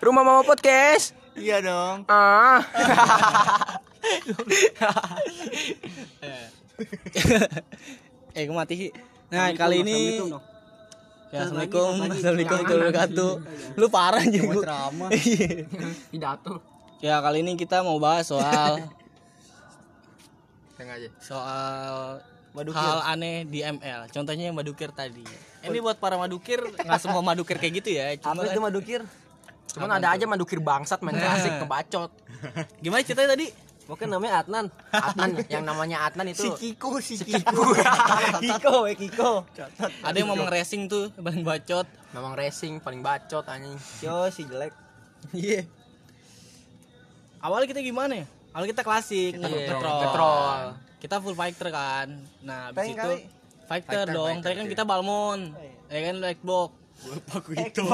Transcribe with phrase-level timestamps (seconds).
[0.00, 1.14] Rumah Mama Podcast.
[1.34, 2.06] Iya dong.
[2.06, 2.62] Ah.
[8.34, 8.90] eh gue mati sih
[9.30, 10.18] nah kali ini
[11.30, 13.30] ya assalamualaikum assalamualaikum warahmatullahi wabarakatuh
[13.74, 14.62] lu parah aja Mau gua.
[14.62, 15.08] ceramah.
[15.08, 15.64] Iya.
[16.12, 16.54] Pidato.
[16.98, 18.82] ya kali ini kita mau bahas soal
[20.76, 21.08] Tengah aja.
[21.22, 22.18] soal
[22.52, 22.76] Madukir.
[22.76, 25.22] hal aneh di ML contohnya yang madukir tadi
[25.62, 29.00] ini buat para madukir nggak semua madukir kayak gitu ya cuma Apa itu madukir?
[29.74, 32.10] Cuman ada aja mandukir bangsat main klasik kebacot.
[32.78, 33.48] gimana ceritanya tadi
[33.84, 34.72] Mungkin namanya Adnan.
[34.88, 37.76] Adnan yang namanya Adnan itu Kiko, si Kiko.
[38.40, 39.44] Kiko, eh Kiko.
[40.00, 41.84] ada yang ngomong racing tuh paling bacot
[42.16, 43.76] Memang racing paling bacot anjing.
[44.00, 44.72] Yo, si jelek.
[45.36, 45.68] iya
[47.40, 50.00] awalnya kita gimana ya awalnya kita klasik Kita nih, petrol.
[50.00, 50.56] Petrol.
[50.96, 52.08] kita full fighter kan
[52.40, 53.28] nah habis itu fighter,
[53.68, 54.72] Fighter, dong fighter, tadi kan iya.
[54.72, 55.40] kita balmon
[55.88, 56.70] ya kan black box
[57.24, 57.84] Paku itu.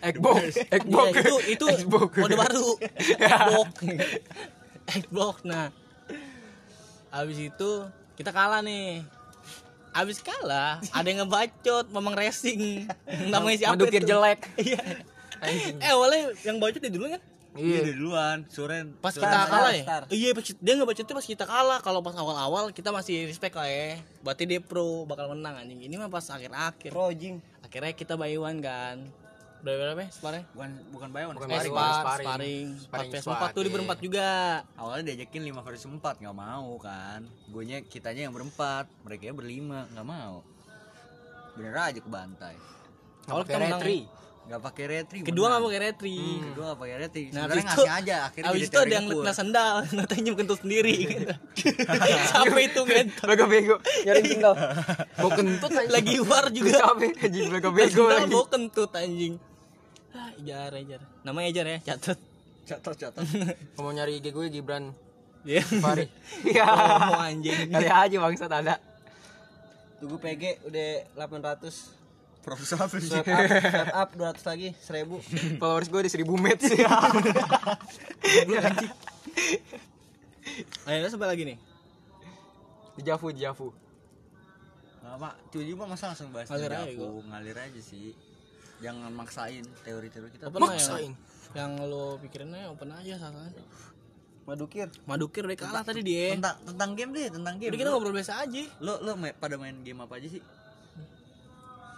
[0.00, 1.12] Xbox, Xbox.
[1.14, 2.10] Itu itu Xbox.
[2.16, 2.68] mode baru
[3.20, 3.74] Xbox
[4.88, 5.68] Xbox nah
[7.08, 7.70] habis itu
[8.14, 9.04] kita kalah nih
[9.90, 12.84] habis kalah ada yang ngebacot memang racing
[13.32, 14.08] namanya siapa Madukir itu?
[14.08, 14.40] jelek.
[14.66, 14.80] iya
[15.38, 15.76] Anjing.
[15.78, 17.22] eh awalnya yang bacot di dulu kan
[17.58, 17.90] Iya.
[17.90, 18.94] duluan, Suren.
[18.96, 19.26] pas Suren.
[19.26, 20.02] kita kalah ya Star.
[20.08, 23.66] iya pas dia nggak bacotnya pas kita kalah kalau pas awal-awal kita masih respect lah
[23.66, 27.42] ya berarti dia pro bakal menang anjing ini mah pas akhir-akhir Pro jing.
[27.68, 28.96] Akhirnya kita buy one kan
[29.58, 31.34] berapa berapa ya sparring Bukan bukan Bayon.
[31.34, 32.68] Bukan eh Sparring, spar sparring.
[32.78, 33.74] sparring squad, empat tuh di iya.
[33.74, 34.28] berempat juga
[34.78, 37.20] Awalnya diajakin 5 versus 4 nggak mau kan.
[37.50, 40.46] Guanya kitanya yang berempat, mereka berlima nggak mau.
[41.58, 42.54] Bener aja kebantai.
[43.28, 43.98] awal pakai kita menang retri.
[44.48, 45.18] Nggak pakai retri.
[45.20, 47.22] kedua nggak pakai retri Kedua nggak pakai retri.
[47.28, 50.94] Nah, Sebenarnya itu, ngasih aja akhirnya jadi itu ada yang kena sendal, katanya kentut sendiri.
[51.12, 51.34] gitu.
[52.24, 53.26] Siapa itu ngentot?
[53.28, 53.76] Bego bego.
[54.08, 54.54] Nyari tinggal.
[55.14, 55.92] Bau kentut anjing.
[55.92, 56.70] Lagi war juga.
[56.80, 58.32] Capek anjing bego bego Sendal lagi.
[58.32, 59.34] bawa kentut anjing.
[60.08, 61.00] Ah, Ejar, ejar.
[61.20, 62.18] Namanya ejar ya, catat.
[62.64, 63.24] Catat catat.
[63.76, 64.96] Mau nyari IG gue Gibran
[65.44, 65.60] Ya.
[65.62, 66.08] Fari.
[66.42, 66.64] Iya.
[67.04, 67.68] Mau anjing.
[67.68, 68.74] Kali aja bangsat ada.
[69.98, 71.97] Tunggu PG udah 800
[72.48, 73.12] Profesor apa sih?
[73.12, 74.08] Swipe up, swipe up
[74.40, 75.04] 200 lagi 1000
[75.60, 76.64] Followers gue di 1000 match.
[80.88, 81.60] Ayo, sampai lagi nih.
[82.96, 83.68] Di Javu, di Javu.
[85.04, 85.52] Mak.
[85.52, 87.20] Cuy juga masa langsung bahas Ngalir aja Javu.
[87.28, 88.16] Ngalir aja sih.
[88.80, 90.48] Jangan maksain teori-teori kita.
[90.48, 91.12] Open Maksain.
[91.12, 91.64] ya.
[91.64, 93.52] Yang lo pikirin aja open aja sasaran.
[94.48, 96.32] Madukir Madukir udah kalah tadi dia.
[96.32, 97.72] Tentang tentang game deh, tentang game.
[97.72, 98.62] Jadi kita ngobrol biasa aja.
[98.80, 100.42] Lo lo pada main game apa aja sih?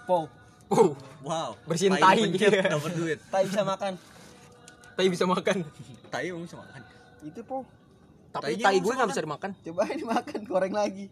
[0.06, 0.26] Po
[0.70, 1.52] Uh, Wow.
[1.64, 2.18] Bersihin Tai tai.
[2.24, 3.18] pencet, dapat duit.
[3.26, 3.92] Tak bisa makan
[4.92, 5.56] tai bisa makan.
[6.08, 6.80] Tai emang bisa makan.
[7.22, 7.64] Itu po
[8.30, 9.50] Tapi Tai tai gue nggak bisa dimakan.
[9.58, 11.06] Coba ini makan goreng lagi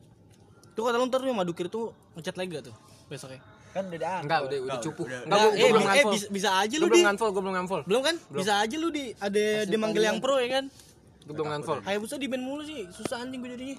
[0.73, 2.77] Tuh kata lu ntar nih Madukir tuh ngecat lagi gak tuh
[3.07, 3.41] besoknya?
[3.69, 5.03] Kan udah ada Enggak, udah udah cupu.
[5.05, 6.13] Enggak, gue eh, belum eh, nganfol.
[6.13, 7.81] bisa, bisa aja lu belum di nganfol, gue belum nganfol.
[7.85, 10.65] belum kan bisa aja lu di ada dimanggil yang pro ya kan
[11.25, 11.79] Gue belum nganfol.
[11.83, 13.77] kayak busa di band mulu sih susah anjing gue jadinya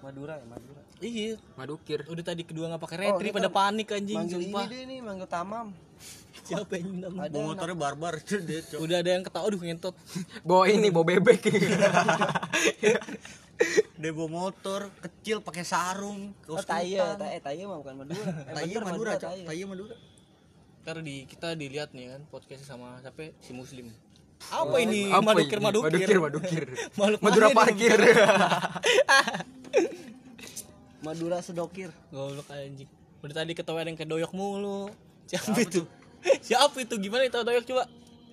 [0.00, 2.00] Madura ya Madura iya Madukir.
[2.04, 4.64] udah tadi kedua nggak pakai Oh, retri ini pada kan panik anjing Manggil ini sumpah
[4.64, 5.66] deh nih Manggil Tamam
[6.46, 8.14] siapa yang nama Ada Bawa motornya barbar
[8.48, 8.78] dia, Cok.
[8.80, 9.94] udah ada yang ketawa aduh ngentot
[10.48, 11.40] Bawa ini, bawa bebek.
[13.94, 17.14] Dia bawa motor kecil pakai sarung, Oh kaos Taya.
[17.14, 19.22] Taya Taya mah bukan Madura Eh, bener, Madura, Cok.
[19.24, 19.44] Taya.
[19.46, 19.94] Tai Madura.
[20.80, 23.88] ntar di kita dilihat nih kan podcastnya sama siapa si muslim
[24.44, 25.64] apa ini Apa madukir ini?
[25.64, 26.62] madukir Madukir, madukir.
[26.92, 27.96] Makhluk Madura parkir.
[31.04, 31.92] Madura Sedokir.
[32.08, 32.88] Goblok anjing.
[33.20, 34.88] Udah tadi ketawa yang kedoyok mulu.
[35.28, 35.84] Siapa itu?
[36.48, 36.96] siapa itu?
[36.96, 37.84] Gimana itu doyok coba?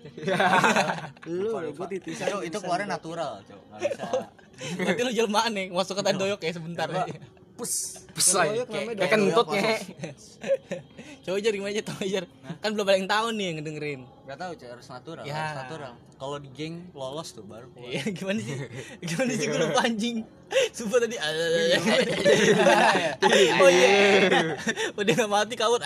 [1.29, 3.61] Lu gue titisan Cok, itu keluarnya natural, Cok.
[3.69, 4.07] Enggak bisa.
[4.77, 7.13] berarti lu jelmaan nih masuk ke doyok ya sebentar aja
[7.61, 8.57] Pus, pusay.
[8.57, 9.77] Doyok Kayak namanya kayak kentut nge.
[11.21, 12.25] coba jar gimana aja tahu jar?
[12.57, 14.01] Kan belum ada yang tahu nih yang ngedengerin.
[14.25, 15.33] Enggak tahu, Cok, harus natural, Ya.
[15.37, 15.93] harus natural.
[16.17, 17.93] Kalau di geng lolos tuh baru keluar.
[17.93, 18.57] Iya gimana sih?
[19.13, 19.45] Gimana sih?
[19.45, 20.17] Gue lupa anjing.
[20.73, 21.15] Sumpah tadi
[23.61, 23.89] oh iya.
[24.97, 25.85] Udah nggak mati kawut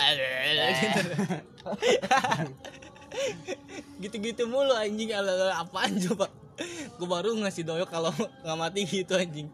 [4.00, 5.12] gitu-gitu mulu anjing.
[5.52, 6.32] Apaan coba?
[6.96, 9.52] Gue baru ngasih doyok kalau nggak mati gitu anjing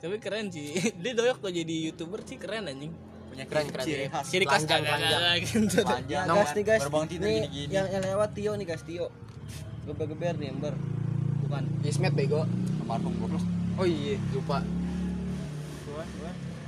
[0.00, 2.92] tapi keren sih dia doyok kok jadi youtuber sih keren anjing
[3.30, 3.86] Punya Keren, keren.
[3.86, 4.26] ciri khas.
[4.26, 5.42] ciri khas Telanjang, kagak telanjang.
[5.62, 6.24] gitu Panjang.
[6.26, 7.70] Nah, nih guys Baru bangun tidur Nih gini-gini.
[7.70, 9.06] yang, yang lewat Tio nih guys Tio
[9.80, 10.74] Geber-geber nih ember
[11.40, 12.42] bukan Ismet bego.
[12.80, 13.42] Almarhum goblok.
[13.74, 14.66] Oh iya, lupa.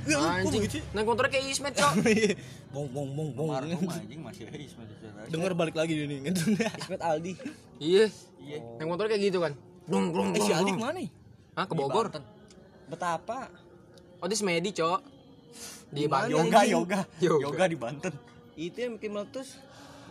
[0.03, 0.63] Anjing.
[0.91, 1.93] Naik motornya kayak Ismet, Cok.
[2.73, 5.27] bong bong bong bong Almarhum anjing masih Is masih saudara.
[5.27, 7.33] denger balik lagi nih gitu Ismet Aldi
[7.77, 8.07] Iya.
[8.39, 8.57] Iya.
[8.75, 9.51] Naik motor kayak gitu kan.
[9.85, 10.29] Blung blung.
[10.29, 10.81] eh si blung, Aldik blung.
[10.81, 11.09] mana nih
[11.53, 12.05] Hah, ke Bogor.
[12.07, 12.23] Banten.
[12.85, 13.39] Betapa
[14.17, 14.99] Oh, di Semedi, Cok.
[15.89, 16.07] Di Di?
[16.07, 16.47] Bandung.
[16.47, 16.99] Yoga, yoga.
[17.19, 17.43] Yoga.
[17.43, 18.13] Yoga di Banten.
[18.55, 19.57] itu yang bikin meletus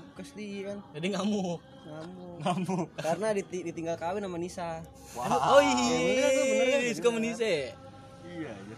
[0.08, 1.62] bekas dia kan Jadi ngamuk.
[1.82, 4.82] ngamuk ngamuk karena diti- ditinggal kawin sama Nisa
[5.16, 6.80] Oh iya, bener kan, bener kan?
[6.92, 7.54] suka menise.
[8.24, 8.76] iya aja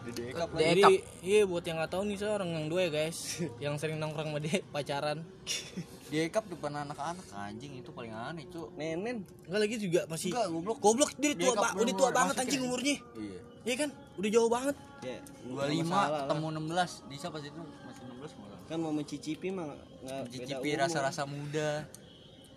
[0.00, 0.82] di dekap Di- Jadi
[1.20, 3.18] iya buat yang nggak tahu nih saya orang yang dua ya guys,
[3.64, 5.18] yang sering nongkrong sama dia pacaran.
[6.12, 10.46] di dekap depan anak-anak anjing itu paling aneh cu nenen Enggak lagi juga masih Enggak,
[10.46, 10.76] goblok.
[10.78, 12.66] Goblok dia tua, ba- udah tua banget anjing ya.
[12.68, 12.96] umurnya.
[13.16, 13.90] iya Iya kan?
[14.14, 14.76] Udah jauh banget.
[15.00, 16.20] ya dua nggak lima masalah lah.
[16.22, 19.66] ketemu enam belas Disa pas itu masih enam belas malah kan mau mencicipi mah
[19.98, 20.78] nggak beda cicipi umur.
[20.78, 21.70] rasa-rasa muda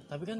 [0.05, 0.39] Tapi kan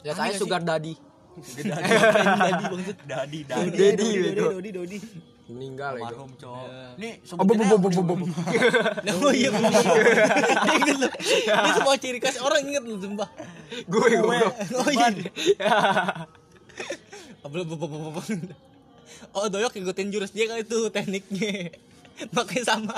[0.00, 0.94] Ya saya sugar daddy.
[1.36, 2.98] tadi bangsat.
[3.04, 4.46] dadi Dodi, dadi Dodi, Dodi, bego.
[4.50, 4.98] Dodi, Dodi.
[5.46, 6.10] Meninggal ya.
[6.10, 6.82] almarhum cowok Ya.
[6.98, 8.24] nih Oh, bu, bu, sebutin bu, bu, bu, bu.
[9.22, 9.48] Oh iya
[10.74, 11.10] inget loh.
[11.46, 13.30] Dia semua ciri khas orang inget loh sumpah.
[13.86, 14.38] Gue gue.
[14.82, 15.06] Oh iya.
[17.46, 18.20] Abel bu- bu- bu- bu- bu.
[19.32, 21.70] Oh doyok ikutin jurus dia kali itu tekniknya.
[22.34, 22.96] Makanya sama.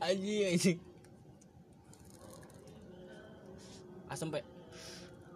[0.00, 0.78] Anjing anjing.
[4.08, 4.40] Asem pe.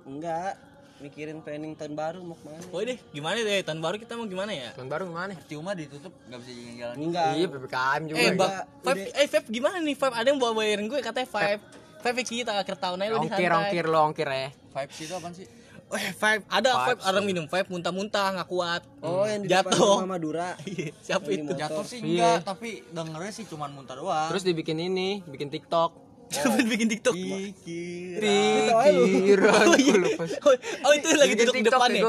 [0.06, 0.56] enggak
[0.98, 4.24] mikirin planning tahun baru mau ke mana Oh deh, gimana deh tahun baru kita mau
[4.24, 4.70] gimana ya?
[4.72, 5.32] Tahun baru gimana?
[5.44, 8.16] cuma ditutup nggak bisa jalan-jalan enggak Iya PPKM juga.
[8.18, 10.14] Eh, bang, Five, eh Five gimana nih Five?
[10.14, 11.60] Ada yang bawa bayarin gue katanya Five.
[11.98, 14.48] Five kita akhir tahun aja lo di ongkir ongkir lo ongkir ya.
[14.70, 15.48] vibes itu apaan sih
[15.86, 18.82] Eh, Five, ada Five Five orang minum Five muntah-muntah nggak kuat.
[19.00, 20.02] oh yang di Jatuh.
[20.02, 21.46] rumah Madura Iya, Siapa itu?
[21.52, 22.10] jatuh sih Iya.
[22.34, 26.05] enggak tapi dengernya sih cuman muntah doang Terus dibikin ini, bikin TikTok.
[26.26, 27.14] Siapa yang bikin TikTok?
[27.14, 28.74] Pikiran.
[28.74, 29.94] Oh, iya.
[30.42, 30.52] Oh,
[30.84, 32.02] oh, itu lagi Bikin duduk di TikTok depan ya?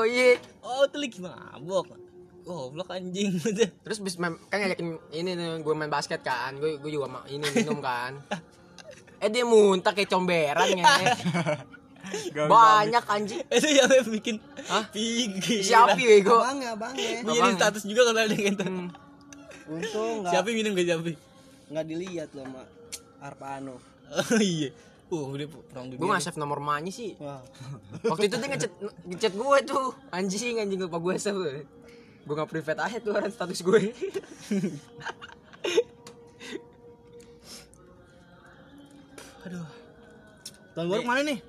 [0.65, 1.85] Oh, itu lagi mabok.
[2.47, 3.35] Oh, blok anjing.
[3.83, 7.27] Terus bis mem- kan ngajakin ini nih gue main basket kan, gue gue juga ma-
[7.27, 8.15] ini minum kan.
[9.17, 10.85] Eh dia muntah kayak comberan ya.
[12.53, 13.41] Banyak anjing.
[13.49, 14.37] itu yang bikin
[14.69, 14.85] Hah?
[14.93, 15.65] Pikir.
[15.65, 16.37] Siapa bego?
[16.37, 18.65] abangnya abangnya Gue jadi status juga kalau ada yang gitu.
[19.67, 21.11] untung nggak Siapa minum gak siapa?
[21.67, 22.63] nggak dilihat loh sama
[23.19, 23.75] Arpano
[24.07, 24.69] Oh iya.
[25.07, 25.99] Uh, udah perang dunia.
[26.03, 27.15] Gue nggak save nomor emaknya sih.
[27.19, 27.39] wah
[28.03, 28.71] Waktu itu dia ngechat
[29.07, 31.63] ngechat gue tuh anjing anjing lupa gue save.
[32.27, 33.81] Gue nggak private aja tuh orang status gue.
[39.47, 39.63] Aduh.
[40.75, 41.39] Tahun baru mana nih?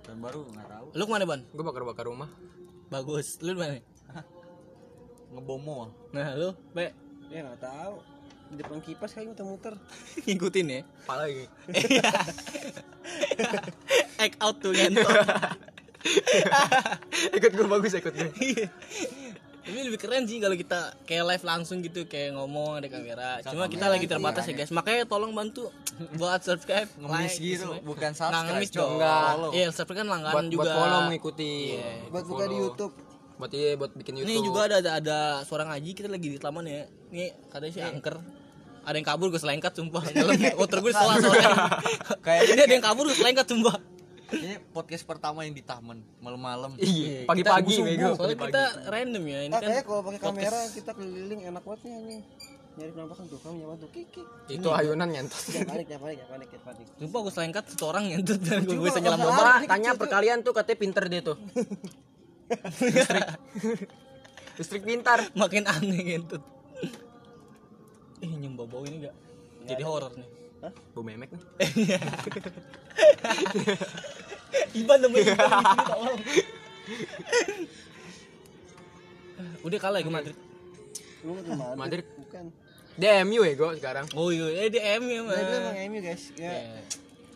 [0.00, 1.40] tahun baru nggak tahu Lu ke mana, Ban?
[1.46, 2.28] gue bakar bakar rumah.
[2.90, 3.38] Bagus.
[3.40, 3.78] Lu di mana?
[5.30, 6.90] ngebomo Nah, lu, Be,
[7.30, 8.02] ya nggak tahu
[8.50, 9.74] di depan kipas kayak muter-muter
[10.26, 10.80] ngikutin ya.
[11.06, 11.46] Apa lagi?
[14.24, 15.06] Act out tuh ngentot.
[17.36, 18.30] ikut gue bagus ikut gue.
[18.42, 18.66] Iya.
[19.60, 23.38] Ini lebih keren sih kalau kita kayak live langsung gitu kayak ngomong ada kamera.
[23.46, 24.72] Cuma kita lagi terbatas ya guys.
[24.74, 25.70] Makanya tolong bantu
[26.16, 27.84] buat subscribe, ngemis like, gitu semua.
[27.84, 28.80] bukan subscribe ngemis Cok.
[28.80, 28.90] dong.
[28.96, 29.22] Enggak.
[29.52, 30.62] Iya, subscribe kan langganan Buat juga.
[30.64, 31.54] buat follow mengikuti.
[32.08, 32.94] buat buka di YouTube
[33.40, 34.36] Buat iya buat bikin YouTube.
[34.36, 35.18] Ini juga ada ada, ada
[35.48, 36.84] suara ngaji kita lagi di taman ya.
[37.08, 38.20] Nih katanya sih angker.
[38.90, 40.02] Ada yang kabur gue selengkat sumpah.
[40.02, 41.50] Dalam motor gue salah soalnya.
[42.20, 43.78] Kayak- ini ada yang kabur gue selengkat sumpah.
[44.32, 48.14] ini podcast pertama yang di taman malam-malam Iya, pagi-pagi bego.
[48.14, 49.38] Soalnya kita random ya.
[49.42, 52.16] Ini ah kan kayak kalau pakai kamera kita keliling enak banget nih ini
[52.72, 55.34] nyari penampakan tuh kamu nyaman tuh kiki Itu ayunan nyentot.
[55.44, 58.58] jangan panik jangan panik jangan panik jangan panik Sumpah gue selengkat satu orang ngentut dan
[58.62, 59.42] gue bisa nyelam lomba.
[59.64, 61.36] Tanya perkalian tuh katanya pinter dia tuh.
[62.86, 63.26] Listrik.
[64.56, 65.18] Listrik pintar.
[65.32, 66.42] Makin aneh ngentut.
[68.20, 69.14] Ih nyium bau ini gak?
[69.68, 70.28] Jadi horor nih.
[70.92, 71.42] Bu memek nih.
[74.80, 76.18] Iban namanya Iban di sini, tolong.
[79.66, 80.36] Udah kalah ya ke Madrid.
[81.20, 82.04] lu ke Madrid Madrid.
[82.16, 82.44] bukan
[82.96, 84.04] DMU ya gue sekarang.
[84.16, 85.32] Oh iya, eh di M ya mah.
[85.32, 86.52] nah, itu emang MU guys ya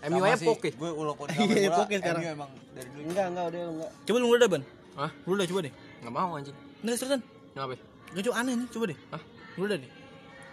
[0.08, 0.68] MU Sama aja poke.
[0.72, 2.20] gue walaupun Iya, gak poke sekarang.
[2.24, 4.62] MU emang dari dulu enggak enggak udah enggak Coba lu udah ban.
[4.96, 5.10] Hah?
[5.24, 5.72] Lu udah coba deh.
[6.04, 6.56] Nggak mau anjing.
[6.84, 7.20] Nggak seriusan.
[7.52, 7.72] Kenapa?
[8.12, 8.98] Gak coba aneh nih, coba deh.
[9.12, 9.22] Hah?
[9.56, 9.90] Lu udah deh.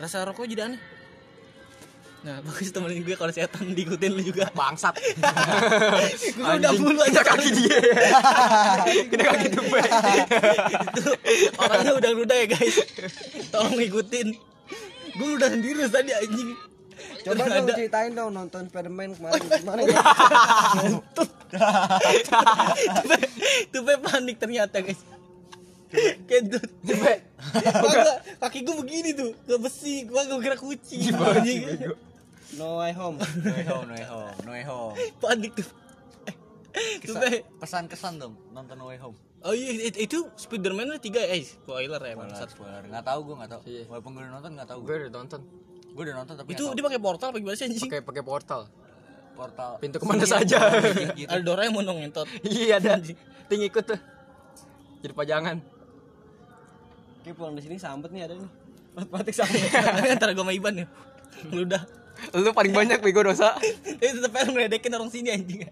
[0.01, 0.81] Rasa rokok jadi aneh.
[2.21, 4.45] Nah, bagus temenin gue kalau setan diikutin lu juga.
[4.53, 4.93] Bangsat.
[6.37, 7.77] Gue udah bulu aja kaki dia.
[9.09, 9.81] Kita kaki tumpah.
[10.91, 11.11] itu
[11.57, 12.75] orangnya udah ludah ya guys
[13.49, 14.27] tolong ngikutin
[15.11, 16.49] gue udah sendiri tadi anjing
[17.21, 19.99] coba dong ada- ceritain dong nonton Spiderman kemarin gimana ya
[23.71, 25.01] tupe panik ternyata guys
[26.25, 26.63] kentut.
[27.41, 29.31] Kagak, kaki gue begini tuh.
[29.41, 31.11] Ke besi gue gak kira kucing.
[31.11, 31.61] Anjing.
[32.51, 34.91] No Way Home no way home no way home no way home.
[35.23, 35.67] Panik tuh.
[37.01, 39.15] Tupe pesan-kesan dong nonton no way home.
[39.41, 42.81] Oh iya it- itu Spiderman ada tiga eh spoiler ya spoiler spoiler.
[42.85, 43.61] Nggak tahu gue nggak tahu.
[43.65, 43.83] Iya.
[43.87, 45.41] walaupun gue udah nonton nggak tahu Gue udah nonton.
[45.91, 47.83] gue udah nonton tapi itu dia pakai portal apa gimana sih anjing?
[47.83, 48.61] Pakai pakai portal.
[49.31, 49.71] portal.
[49.79, 50.59] Pintu ke mana saja.
[51.15, 51.27] gitu.
[51.27, 52.99] Ada Doraemon dong ngentot Iya ada.
[53.47, 53.99] Ting ikut tuh.
[55.01, 55.57] Jadi pajangan.
[57.21, 58.49] Oke pulang di sini sambet nih ada nih
[58.97, 59.61] Matematik sambet
[60.09, 60.87] antara gue sama Iban ya
[61.53, 61.81] lu udah
[62.37, 63.57] Lu paling banyak bego dosa.
[63.97, 65.65] Eh tetep aja ngeredekin orang sini anjing.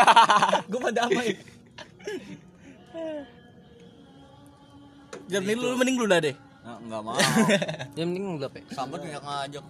[0.70, 1.36] Gue pada damai.
[5.26, 6.32] Jam ini lu mending lu dah deh.
[6.64, 7.16] Nah, enggak mau.
[7.98, 8.62] Ya mending ngelap ya.
[8.72, 9.64] Sambat nggak ngajak.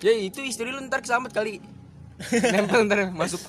[0.00, 1.60] Ya itu istri lu ntar kesambet kali.
[2.32, 3.42] Nempel ntar masuk.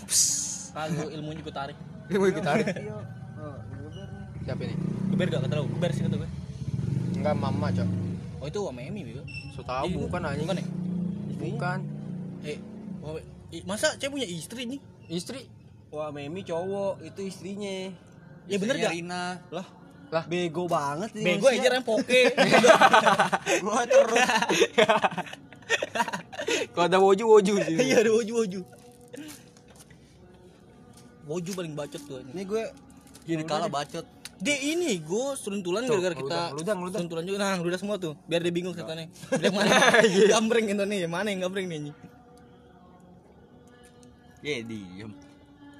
[0.75, 1.77] Kagak ilmunya gue tarik.
[2.09, 2.65] Mau ikut tarik.
[2.75, 2.97] Iya.
[3.39, 4.38] Oh, ngeber nih.
[4.49, 4.75] Siapa ini?
[5.13, 5.69] Geber gak kata lu?
[5.69, 6.29] Geber sih kata gue.
[7.13, 7.87] Enggak mama, Cok.
[8.39, 9.21] Oh itu sama Emi bego.
[9.53, 10.41] So tahu bukan anjing.
[10.41, 10.65] Bukan ya?
[11.37, 11.79] Bukan.
[12.41, 12.57] Eh,
[13.51, 14.79] i- masa cewek punya istri nih?
[15.05, 15.45] Istri.
[15.89, 17.93] Wah, Memi cowok, itu istrinya.
[18.45, 18.89] Ya bener gak?
[18.89, 19.37] Rina.
[19.49, 19.65] Lah,
[20.09, 20.23] Lah.
[20.25, 21.61] bego banget ini Bego manusia.
[21.61, 22.21] aja yang poke.
[23.61, 24.17] Gua terus.
[26.73, 27.75] Kalau ada woju woju sih.
[27.77, 28.61] Iya ada woju woju.
[31.27, 32.25] Woju paling bacot tuh.
[32.25, 32.63] Ini gue
[33.27, 34.05] Jadi kalah bacot.
[34.39, 36.93] Dia ini gue seruntulan gara-gara kita ludang, ludang, ludang.
[36.95, 39.71] seruntulan juga nah ludah semua tuh biar dia bingung setannya biar mana
[40.31, 41.91] gambreng itu nih mana yang gambreng nih.
[44.39, 45.11] Ya diem.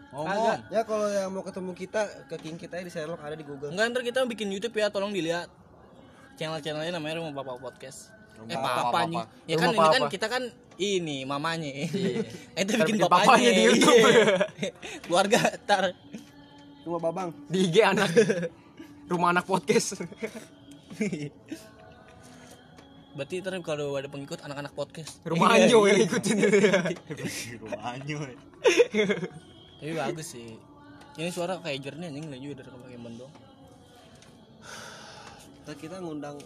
[0.10, 0.60] Ngomong.
[0.68, 3.72] Ya kalau yang mau ketemu kita ke King kita di Sherlock ada di Google.
[3.72, 5.48] enggak ntar kita bikin YouTube ya tolong dilihat
[6.36, 9.00] channel-channelnya namanya Rumah Papa Podcast eh Rumah papa Papa.
[9.04, 10.12] anjing ya kan Rumah ini kan Papa.
[10.12, 10.44] kita kan
[10.78, 11.88] ini mamanya Iya.
[12.58, 14.00] Eh, itu bikin bikin bapaknya, papanya di YouTube.
[14.00, 14.72] Iya.
[15.04, 15.84] keluarga tar
[16.90, 17.30] Cuma Babang.
[17.46, 18.10] Di IG anak.
[19.06, 20.02] Rumah anak podcast.
[23.10, 26.38] berarti ntar kalau ada pengikut anak-anak podcast Rumah Iya, Anjo yang ikutin.
[27.62, 28.18] Ruanyo.
[29.76, 30.56] tapi bagus sih
[31.20, 33.34] ini suara kayak jernih anjing nggak juga dari pakai doang
[35.62, 36.38] Ntar kita ngundang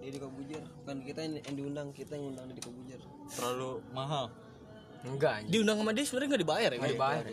[0.00, 0.62] Deddy Kobujer.
[0.80, 3.00] Bukan kita yang yang diundang, kita yang ngundang Deddy Kobujer.
[3.28, 4.32] Terlalu mahal.
[5.04, 5.50] Enggak anjing.
[5.50, 7.24] diundang sama dia sebenarnya nggak dibayar ya Nggak dibayar.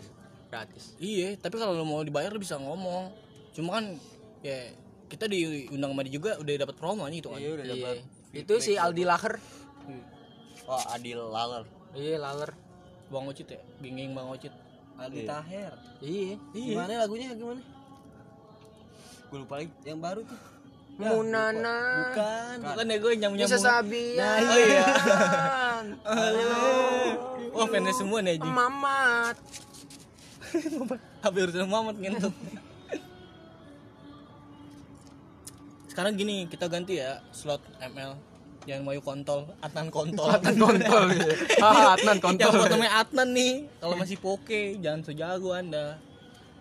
[0.48, 0.96] Gratis.
[0.96, 3.12] Iya, tapi kalau lo mau dibayar lo bisa ngomong.
[3.52, 3.84] Cuma kan
[4.40, 4.72] ya
[5.06, 7.36] kita diundang sama dia juga udah dapat promo nih itu kan.
[7.36, 7.72] Iya udah Iya.
[7.74, 7.96] dapat.
[8.30, 9.34] Itu si Aldi Laher.
[10.64, 11.64] Wah Adil Laler.
[11.92, 12.52] Iya, Laler.
[13.08, 14.52] Bang Ocit ya, geng-geng Bang Ocit.
[14.94, 15.28] Aldi Iya.
[15.30, 15.72] Taher.
[15.98, 16.34] Iya.
[16.50, 17.60] Gimana lagunya gimana?
[19.26, 19.72] Gue lupa lagi.
[19.82, 20.40] Yang baru tuh.
[20.98, 21.78] Munana.
[22.02, 22.56] Bukan.
[22.64, 23.64] Bukan ya gue nyambung Bisa nyambung.
[23.64, 24.18] sabian.
[24.18, 24.86] Nah, Oh iya.
[26.04, 26.62] Halo.
[27.50, 28.36] Wah fansnya semua nih.
[28.38, 29.36] Mamat.
[31.24, 32.34] Habis urusan Muhammad ngentot.
[35.88, 38.14] Sekarang gini, kita ganti ya slot ML
[38.64, 40.28] yang mau kontol, Atnan kontol.
[40.28, 41.04] Atnan kontol.
[41.16, 41.34] iya.
[41.58, 42.52] Ah, Atnan Yang kontol.
[42.54, 45.96] buat namanya Atnan nih, kalau masih poke jangan sejago Anda.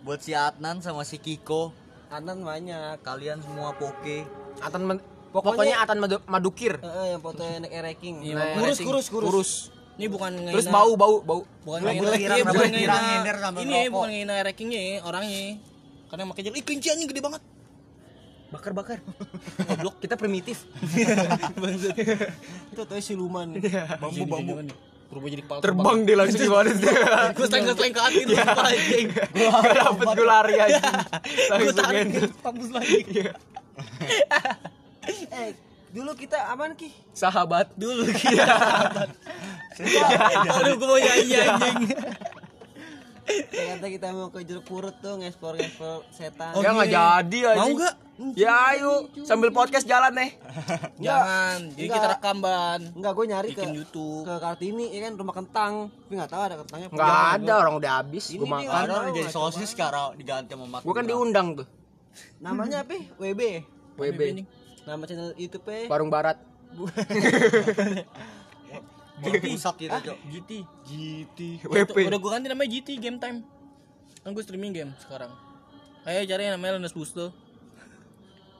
[0.01, 1.75] Buat si Adnan sama si Kiko.
[2.07, 3.03] Anan banyak.
[3.03, 4.23] Kalian semua poke.
[4.57, 6.79] Atan men- Pokoknya- pokoknya Atan Madu- Madukir.
[6.79, 8.23] Heeh, yang foto naik ranking.
[8.23, 9.51] Iya, Nah, kurus, kurus, kurus, kurus.
[9.97, 11.15] Ini bukan Terus ngehina- bau bau.
[11.25, 11.41] Bau.
[11.65, 11.81] bukan
[12.15, 15.57] girang, iya, bukan nyender sambil ini bukan ngehina rankingnya orangnya.
[16.07, 17.41] Karena makanya jadi ih kelinci anjing gede banget.
[18.47, 18.97] Bakar bakar.
[19.67, 19.97] goblok.
[19.99, 20.69] Kita primitif.
[21.61, 21.97] bangsat
[22.71, 23.57] Itu tuh siluman.
[23.97, 24.53] bambu bambu
[25.07, 26.83] berubah jadi kepala Terbang dia langsung gimana sih?
[26.83, 29.07] gue seleng seleng ke hati anjing.
[29.07, 30.83] Gak dapet gue lari aja.
[30.83, 32.99] gue Langsung kampus lagi.
[35.07, 35.49] Eh,
[35.97, 36.93] dulu kita aman ki?
[37.17, 37.73] Sahabat.
[37.73, 38.45] dulu kita
[40.57, 41.81] aduh gue mau nyanyi anjing
[43.27, 46.55] Ternyata kita mau ke jeruk purut tuh ngeksplor ngeksplor setan.
[46.55, 47.05] Oh, ya nggak iya.
[47.19, 47.59] jadi aja.
[47.59, 47.95] mau gak
[48.33, 50.31] Ya ayo sambil podcast jalan nih.
[51.05, 55.13] jangan jadi kita rekam ban Enggak, gue nyari ke bikin YouTube ke Kartini ya kan
[55.19, 55.73] rumah kentang.
[55.91, 56.87] Tapi nggak tahu ada kentangnya.
[56.87, 58.25] Nggak ada orang udah habis.
[58.31, 58.63] Gue makan.
[58.63, 60.81] nggak Ada tahu, jadi nggak sosis sekarang diganti sama Mat.
[60.87, 61.67] Gue kan diundang tuh.
[62.39, 62.95] Namanya apa?
[63.19, 63.41] WB.
[63.99, 64.21] WB.
[64.87, 65.91] Nama channel YouTube -nya.
[65.91, 66.39] Warung Barat.
[69.17, 70.17] pusat gitu, Cok.
[70.25, 70.51] GT
[70.85, 71.39] GT.
[71.65, 71.95] WP.
[72.05, 73.41] udah gue ganti namanya GT Game Time
[74.19, 75.31] kan gue streaming game sekarang
[76.03, 77.31] ayo cari yang namanya Lenes Busto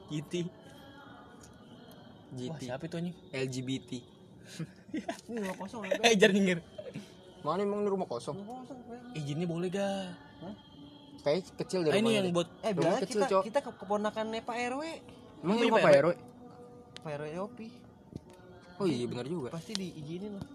[0.07, 0.47] GT
[2.27, 2.61] Wah, GT.
[2.65, 3.15] siapa itu anjing?
[3.29, 3.91] LGBT.
[5.27, 5.79] Ini rumah kosong.
[6.03, 6.59] Eh, jangan nyengir.
[7.39, 8.35] Mana emang ini rumah kosong?
[8.35, 8.79] Rumah kosong.
[9.13, 10.11] Izinnya boleh gak?
[11.23, 13.43] Kayak kecil Ah, dari ini rumahnya yang buat Eh, bilang kita Cok.
[13.47, 14.81] kita ke keponakannya Pak RW.
[15.43, 15.97] Emang rumah Pak RW?
[16.01, 16.13] RW?
[17.03, 17.67] Pak RW Yopi.
[18.77, 19.47] Oh iya benar juga.
[19.49, 20.45] Pasti diizinin lah.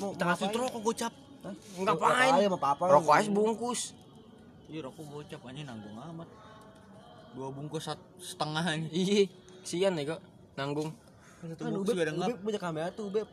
[0.00, 1.12] Mau kita kasih tuh rokok gocap.
[1.78, 2.32] Ngapain?
[2.48, 2.88] Ngapain?
[2.88, 3.80] Rokok aja bungkus.
[4.68, 6.28] Iya rokok gocap aja nanggung amat.
[7.36, 8.88] Dua bungkus sat- setengah aja.
[8.88, 9.28] Iya.
[9.64, 10.20] Sian ya kok.
[10.56, 10.90] Nanggung.
[11.38, 13.28] Satu Kan bungkus juga punya kamera tuh, Ubeb.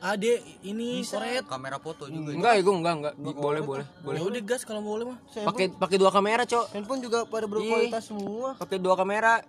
[0.00, 1.44] Ah, dia ini koret.
[1.44, 2.32] Kamera foto juga.
[2.32, 3.14] Enggak ya gue enggak enggak.
[3.20, 4.18] Boleh boleh boleh.
[4.20, 5.18] Ya udah gas kalau boleh mah.
[5.28, 6.72] Pakai pakai dua kamera, Cok.
[6.72, 8.56] handphone juga pada berkualitas semua.
[8.56, 9.40] Pakai dua kamera.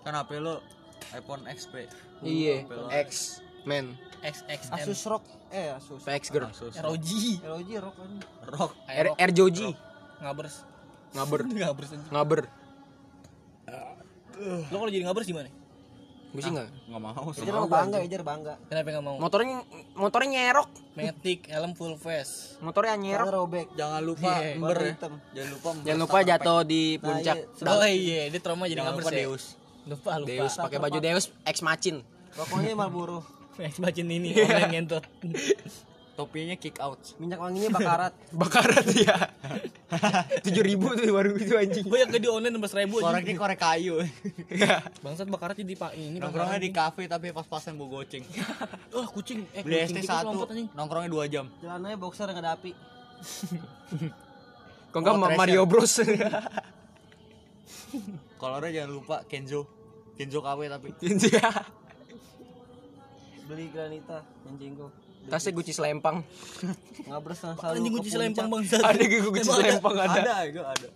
[0.00, 0.60] Kan HP lo
[1.12, 1.74] iPhone XP.
[2.20, 2.64] Iya.
[3.02, 3.96] X men.
[4.20, 4.72] XXN.
[4.76, 6.00] Asus ROG eh Asus.
[6.04, 6.48] PX girl.
[6.48, 6.74] Asus.
[6.76, 7.08] ROG.
[7.42, 8.12] ROG ROG kan.
[8.46, 8.72] Rock.
[8.86, 9.72] R R Joji.
[10.20, 10.64] Ngabers.
[11.16, 11.40] Ngaber.
[11.58, 11.90] Ngabers.
[12.08, 12.40] Ngaber.
[14.70, 15.48] Lo kalau jadi ngabers gimana?
[16.30, 16.70] Gue sih enggak.
[16.86, 18.54] nggak mau Ejar mah bangga, Ejar bangga.
[18.70, 19.16] Kenapa nggak mau?
[19.18, 19.66] Motornya
[19.98, 20.70] motornya nyerok.
[20.94, 22.54] Matic, helm full face.
[22.62, 23.26] Motornya Karena nyerok.
[23.34, 23.66] robek.
[23.74, 25.12] jangan lupa Iya, ember ya hitam.
[25.34, 27.36] jangan lupa Jangan lupa jatuh di puncak.
[27.66, 29.59] Nah, Oh iya, dia trauma jadi jangan nggak
[29.90, 30.28] lupa Lupa.
[30.28, 32.06] Deus pakai baju Deus ex macin.
[32.30, 33.20] Pokoknya Marlboro.
[33.60, 35.04] Ex bacin ini orang ngentot.
[36.10, 38.12] topinya kick out Minyak wanginya bakarat.
[38.40, 39.16] Bakaran ya.
[40.44, 41.84] Tujuh ribu tuh baru itu anjing.
[41.84, 43.08] Gue yang ke di online nembus ribu aja.
[43.08, 44.04] koreknya korek kayu
[45.00, 46.20] Bangsat bakarat jadi pak ini.
[46.20, 48.20] nongkrongnya di kafe tapi pas-pasan bawa goceng
[48.92, 49.48] Oh kucing.
[49.52, 50.44] Eh beli kucing ST satu
[50.76, 52.70] nongkrongnya dua jam Jalannya boxer nggak ada api.
[54.90, 55.36] Kok enggak Oh.
[55.36, 56.00] Mario Bros.
[58.36, 59.79] kolornya jangan lupa Kenzo
[60.20, 61.48] Kenzo KW tapi Iya.
[63.42, 64.92] Beli granita anjing gua.
[65.22, 66.20] Tasnya Gucci selempang.
[67.02, 67.60] Ngabres selalu.
[67.72, 68.80] Anjing kunci selempang bangsat.
[68.80, 69.56] Ada gue Gucci ada?
[69.58, 70.20] selempang ada.
[70.20, 70.88] ada gue ada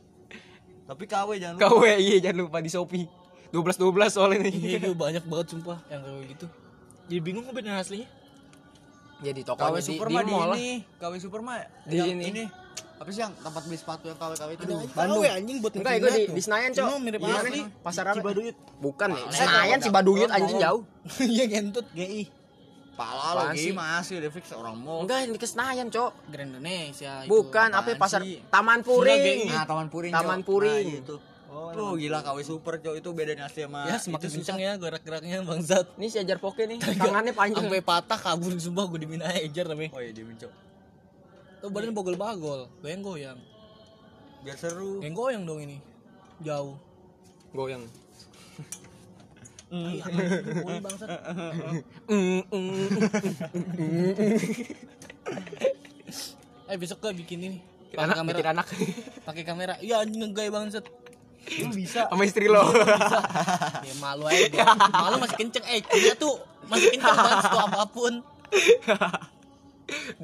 [0.84, 3.08] tapi KW jangan lupa KW iya jangan lupa di Shopee.
[3.48, 4.84] 12 12 soalnya Iya, nih.
[4.84, 6.46] gue banyak banget sumpah yang kayak gitu.
[7.06, 8.04] Jadi bingung gue dengan aslinya.
[9.24, 10.56] Jadi KW tokonya di, Super di mah di mall lah.
[10.60, 11.56] ini KW Super mah
[11.88, 12.24] Di yang ini.
[12.28, 12.44] ini
[12.94, 16.10] apa sih yang tempat beli sepatu yang KW KW itu Bandung anjing buat Enggak, gue
[16.14, 16.86] di, di Senayan, Cok.
[16.86, 17.50] Emang mirip Gimana asli.
[17.50, 17.64] nih?
[17.82, 18.16] Pasar apa?
[18.22, 18.56] Cibaduyut.
[18.78, 19.24] Bukan nih.
[19.34, 20.82] Senayan si Baduyut anjing jauh.
[21.34, 21.86] Iya ngentut.
[21.92, 22.24] GI.
[22.94, 23.74] pala lo sih?
[23.74, 26.30] masih udah fix orang mau Enggak, ini ke Senayan, Cok.
[26.30, 27.26] Grand Indonesia.
[27.26, 27.28] itu.
[27.28, 28.38] Bukan, apa pasar sih?
[28.46, 29.50] Taman Puring.
[29.50, 30.46] nah taman puring Taman Cok.
[30.46, 30.86] Puring.
[30.86, 31.16] nah, itu
[31.54, 35.42] Oh, gila KW Super Cok itu bedanya asli sama Ya semakin itu kencang ya gerak-geraknya
[35.42, 35.86] bangsat.
[35.98, 37.66] Ini si ajar poke nih, tangannya panjang.
[37.66, 39.90] Sampai patah kabur sumpah gue dimin ejar namanya.
[39.94, 40.63] oh iya dia Cok
[41.64, 43.40] Tuh badan bogol-bagol, goyang-goyang.
[44.44, 45.80] biar seru Goyang-goyang dong ini.
[46.44, 46.76] Jauh.
[47.56, 47.88] Goyang.
[49.72, 50.04] Iya,
[50.84, 51.08] bangsat.
[56.68, 57.58] Eh besok gue bikin ini.
[57.96, 58.36] Pakai Anak, kamera.
[58.36, 58.66] bikin anak.
[59.24, 59.74] Pakai kamera.
[59.80, 60.84] Iya anjing ngegay bangsat.
[61.64, 62.12] Lu bisa.
[62.12, 62.60] Sama istri lo.
[63.88, 64.68] Ya malu aja gua.
[64.92, 65.64] Malu masih kenceng.
[65.64, 68.12] Eh dia tuh masih kenceng banget tuh apa pun.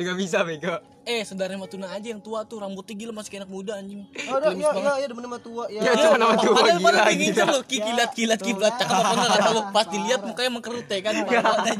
[0.01, 0.81] Dia gak bisa, bego.
[1.03, 4.05] Eh saudaranya Matuna aja yang tua tuh rambutnya gila masih kayak anak muda anjing.
[4.27, 5.65] Oh, ada, ya, ya, ya, demen sama tua.
[5.67, 5.81] Ya.
[5.83, 6.87] Ya, cuma nama tua Padahal gila.
[6.87, 10.51] padahal ngincer loh, ki kilat kilat kiblat cakep apa enggak kata lu pas dilihat mukanya
[10.51, 11.13] mengkerut ya kan.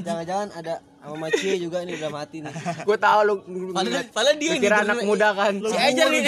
[0.01, 2.53] Jangan-jangan ada sama Macie juga nih udah mati nih.
[2.89, 3.35] Gue tahu lu.
[3.73, 5.53] Padahal, padahal dia kira anak tidur- muda kan.
[5.59, 6.21] Si Ajar nih,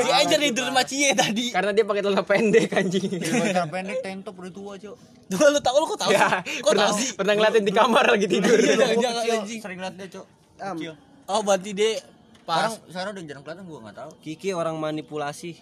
[0.00, 1.46] si Ajar nih tidur sama Cie tadi.
[1.52, 3.08] Karena dia pakai celana pendek anjing.
[3.20, 6.10] Pacar pendek tank top udah tua Cok Tuh lu tahu lu kok tahu?
[6.10, 6.40] Ya?
[6.40, 7.08] Kok tahu sih?
[7.16, 8.56] pernah ngeliatin di kamar lagi tidur.
[8.56, 9.60] Iya, jangan Gua jangan kecil, anjing.
[9.60, 10.94] sering liat dia Cok Kecil.
[11.24, 12.04] Oh, berarti dia
[12.44, 15.56] pas sekarang udah jarang kelihatan gua nggak tahu Kiki orang manipulasi.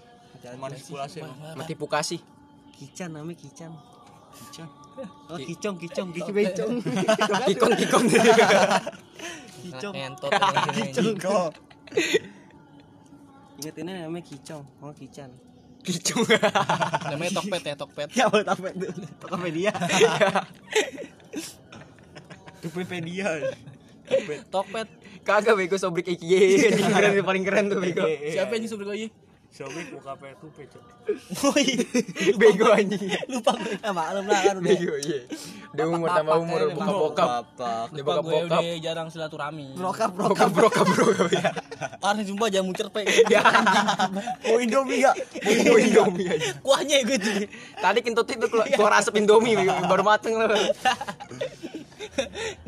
[0.58, 1.22] manipulasi
[1.54, 2.18] Manipulasi.
[2.74, 3.70] Kican namanya Kican.
[4.32, 4.68] Kicau.
[5.28, 6.80] Oh, kicong, kicong, kiki becong.
[7.48, 8.02] Kikon kikon.
[9.64, 9.94] Kicong.
[10.92, 11.52] Kicau.
[13.62, 15.30] Ingat ini namanya kicong, oh kican.
[15.82, 16.22] Kicung.
[17.10, 18.08] Namanya Tokpet ya, Tokpet.
[18.14, 18.86] Ya, apa itu?
[19.18, 19.74] Tokopedia.
[22.62, 23.42] Tokopedia.
[24.46, 24.88] Tokpet.
[25.22, 26.06] Kagak bego sobrik.
[26.08, 28.02] Anjing keren paling keren tuh bego.
[28.04, 29.08] Siapa yang suruh lagi?
[29.52, 30.84] Sobek buka PRT Cok.
[31.44, 31.76] Woi,
[32.40, 33.04] Bego anjing.
[33.28, 33.76] lupa gue.
[33.84, 34.64] Ah, maklum lah kan udah.
[34.64, 35.28] Bego iya.
[35.76, 37.28] Udah umur tambah umur bokap bokap.
[37.92, 39.76] Dia Lupa bokap udah jarang silaturahmi.
[39.76, 40.88] Brokap, Bokap brokap.
[40.88, 41.52] bokap bokap ya.
[42.00, 43.04] Parah sumpah jamu cerpe.
[43.28, 43.86] Ya anjing.
[44.48, 45.12] Oh Indomie ya.
[45.44, 46.48] Mau Indomie aja.
[46.56, 47.32] Kuahnya gue tuh.
[47.76, 49.52] Tadi kentut itu keluar, keluar asap Indomie
[49.84, 50.48] baru mateng loh.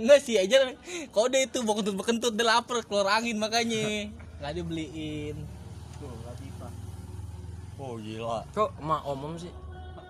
[0.00, 0.72] Enggak sih aja
[1.10, 4.08] kode itu mau kentut bekentut dia lapar keluar angin makanya
[4.40, 5.36] nggak dibeliin
[7.74, 8.46] Oh gila.
[8.54, 9.50] Kok emak omom sih?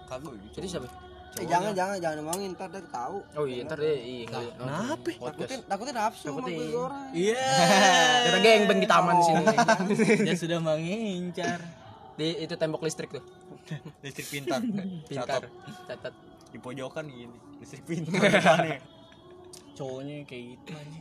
[0.04, 0.60] Kagak gitu.
[0.60, 0.86] Jadi siapa?
[1.34, 3.18] Eh, jangan, jangan, jangan ngomongin ntar dia tahu.
[3.34, 3.98] Oh iya ntar deh.
[3.98, 4.30] Iya.
[4.54, 6.70] kenapa Takutin, takutin nafsu sama Takutin.
[6.78, 7.10] orang.
[7.10, 7.42] iya
[8.30, 9.42] Kita gengbeng di taman di sini.
[10.22, 11.58] dia sudah mengincar
[12.14, 13.24] Di itu tembok listrik tuh.
[14.06, 14.62] Listrik pintar.
[15.10, 15.42] Pintar.
[15.42, 15.50] Catat.
[15.90, 16.14] Catat.
[16.54, 17.34] Di pojokan gini.
[17.58, 18.78] Listrik pintar.
[19.74, 21.00] Cowoknya kayak gitu aja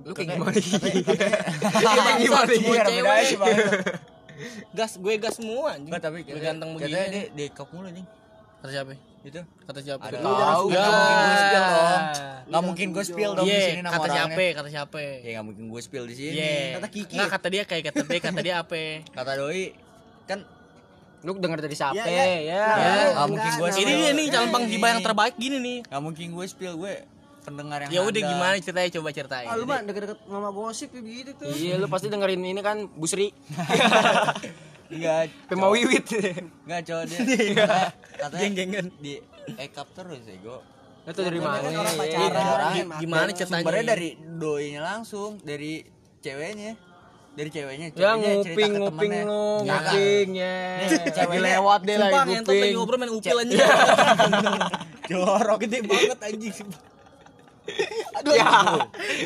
[0.00, 0.52] Lu kayak gimana?
[0.56, 2.46] Kayak gimana?
[2.48, 3.28] semua Iya, cewek
[4.72, 7.88] gas gue gas semua anjing Enggak tapi Gue ganteng begini Katanya dia di cup mulu
[7.92, 8.04] nih.
[8.60, 9.40] kata siapa Itu.
[9.68, 10.64] kata siapa Ada Tahu.
[10.72, 10.80] Ya.
[10.80, 12.02] Nggak mungkin gue spill dong.
[12.48, 15.46] Nggak mungkin gue spill dong di Iya, sini nama kata siapa kata siapa Ya nggak
[15.46, 16.34] mungkin gue spill di sini.
[16.40, 16.56] Iya.
[16.76, 17.14] Kata Kiki.
[17.16, 18.82] Nggak kata dia kayak kata dia kata dia apa?
[19.12, 19.64] Kata doi
[20.24, 20.40] kan
[21.20, 22.00] Lu denger dari siapa?
[22.00, 22.24] Ya, ya.
[22.24, 22.40] Ya.
[22.40, 22.64] Ya.
[23.12, 25.78] nggak mungkin gue Ini nih calon penghiba yang terbaik gini nih.
[25.84, 26.94] Nggak mungkin gue spill gue
[27.40, 29.46] pendengar yang Ya udah gimana ceritanya coba ceritain.
[29.46, 31.48] Ah, lu mah deket-deket mama gosip ya begitu tuh.
[31.48, 33.32] Iya, lu pasti dengerin ini kan Busri.
[34.86, 35.30] Enggak.
[35.46, 36.06] Pema Wiwit.
[36.64, 37.18] Enggak cowok dia.
[38.12, 38.86] Katanya Geng-gengan.
[38.96, 39.12] di
[39.56, 40.58] ekap terus ya gue.
[41.02, 41.58] Itu dari mana?
[41.58, 42.84] Kan Iya.
[42.98, 43.62] gimana ceritanya?
[43.62, 45.80] Sumbernya dari doinya langsung, dari
[46.20, 46.74] ceweknya.
[47.30, 47.86] Dari ceweknya.
[47.90, 49.22] Ya nguping ke nguping temennya.
[49.24, 50.58] lu, Nggak, nguping ya.
[51.16, 52.72] Lagi lewat deh lagi Sumpah ngentot lagi nguping.
[52.76, 53.56] ngobrol main upil aja.
[55.10, 55.58] Jorok.
[55.62, 56.68] Gede banget anjing.
[58.16, 58.50] Aduh, Ya,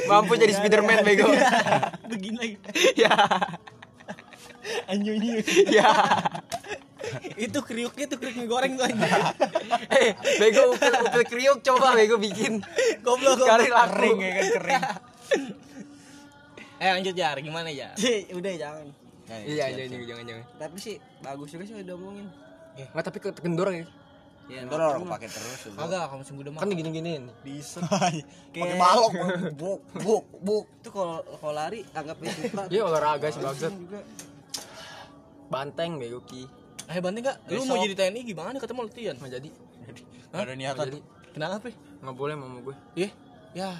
[0.04, 1.26] mampu jadi Spiderman bego.
[2.06, 2.56] begini lagi.
[2.94, 3.12] Ya,
[4.86, 5.20] Anjing
[5.66, 5.88] ya.
[7.36, 9.12] Itu kriuknya tuh kriuk mie goreng tuh anjing.
[9.92, 12.64] Eh, bego upil, upil kriuk coba bego bikin.
[13.00, 13.68] Goblok laku.
[13.68, 14.82] Kering ya kan kering.
[16.76, 17.92] Eh lanjut Jar, gimana ya?
[18.30, 18.86] udah jangan
[19.40, 20.44] Iya, jangan jangan jangan.
[20.54, 22.28] tapi sih bagus juga sih udah omongin
[22.76, 23.84] Enggak tapi ke- kendor ya.
[24.44, 25.72] Ya Ntar orang pakai terus.
[25.72, 26.60] Agak kamu sembuh demam.
[26.60, 27.24] Kan digini-giniin.
[27.40, 27.80] bisa
[28.52, 29.12] Pakai balok.
[29.56, 34.00] buk buk buk itu kalau kalau lari anggapnya supra Iya olahraga sih juga
[35.48, 36.44] Banteng bego ki.
[36.84, 37.36] Eh banting gak?
[37.48, 39.16] Lu mau jadi TNI gimana katanya mau latihan?
[39.16, 39.48] Nggak jadi.
[40.28, 40.86] Gak ada Nggak niatan.
[41.32, 41.66] Kenapa?
[42.04, 42.76] Nggak boleh mama gue.
[42.94, 43.10] Iya.
[43.54, 43.70] Ya.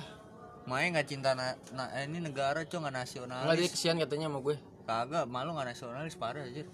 [0.65, 3.69] Main nggak cinta na, na- eh, ini negara nggak Enggak dia nasionalis.
[3.71, 4.57] kesian katanya sama gue.
[4.85, 6.65] Kagak, malu nggak nasionalis parah aja.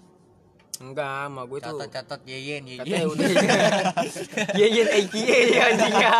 [0.81, 1.77] Enggak, sama gue tuh.
[1.77, 3.07] Catat-catat yeyen Katanya yeyen.
[3.07, 3.27] udah.
[4.57, 6.13] Iya AKA ya anjing ya.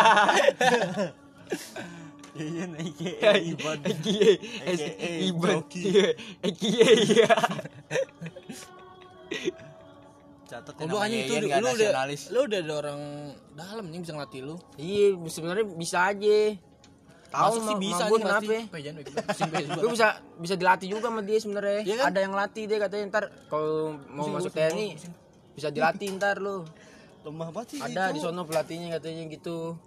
[2.32, 3.78] Yeyen AKA Iban.
[5.20, 5.58] Iban.
[5.74, 6.08] Iya,
[6.46, 7.34] AKA ya.
[10.46, 11.90] Catat Kalau anjing itu lu nggak udah
[12.30, 13.00] lu udah ada orang
[13.52, 14.56] dalam nih bisa ngelatih lu.
[14.78, 16.38] Iya, sebenarnya bisa aja.
[17.32, 18.52] Tahu sih bisa gue nih kenapa?
[19.80, 21.80] gue bisa bisa dilatih juga sama dia sebenarnya.
[21.80, 22.06] Iya kan?
[22.12, 25.00] Ada yang latih dia katanya ntar kalau mau masuk TNI
[25.56, 26.68] bisa dilatih ntar lu.
[27.22, 29.78] lemah banget sih Ada di sono pelatihnya katanya gitu.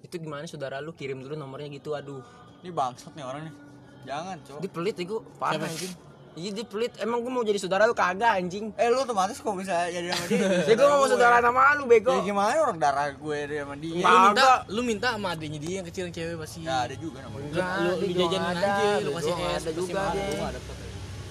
[0.00, 2.24] Itu gimana saudara lu kirim dulu nomornya gitu aduh.
[2.64, 3.54] Ini bangsat nih orang nih.
[4.06, 4.58] Jangan, cok.
[4.62, 5.92] Dia pelit ya gue parah anjing.
[6.36, 6.92] Iya dia pelit.
[7.00, 8.68] Emang gue mau jadi saudara lu kagak anjing.
[8.76, 10.68] Eh lu otomatis kok bisa jadi sama dia?
[10.68, 12.12] Ya gue gak mau saudara sama lu bego.
[12.12, 14.04] Ya gimana orang darah gue dia sama dia?
[14.04, 16.60] Lu minta, lu minta sama adiknya dia yang kecil yang cewek pasti.
[16.60, 17.48] Ya ada juga namanya.
[17.48, 20.26] Enggak, Lu- dijajanin juga aja, ada, lu kasih es, ada pasti juga dia.
[20.44, 20.58] Ada.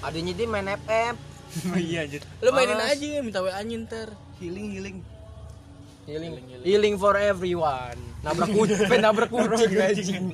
[0.02, 1.16] Adanya dia main FF.
[1.88, 2.22] Iya anjir.
[2.42, 4.10] Lu mainin aja minta WA-nya ntar.
[4.42, 4.98] healing healing
[6.06, 7.98] Healing, healing for everyone.
[8.22, 10.26] Nabrak kucing, nabrak kucing anjing.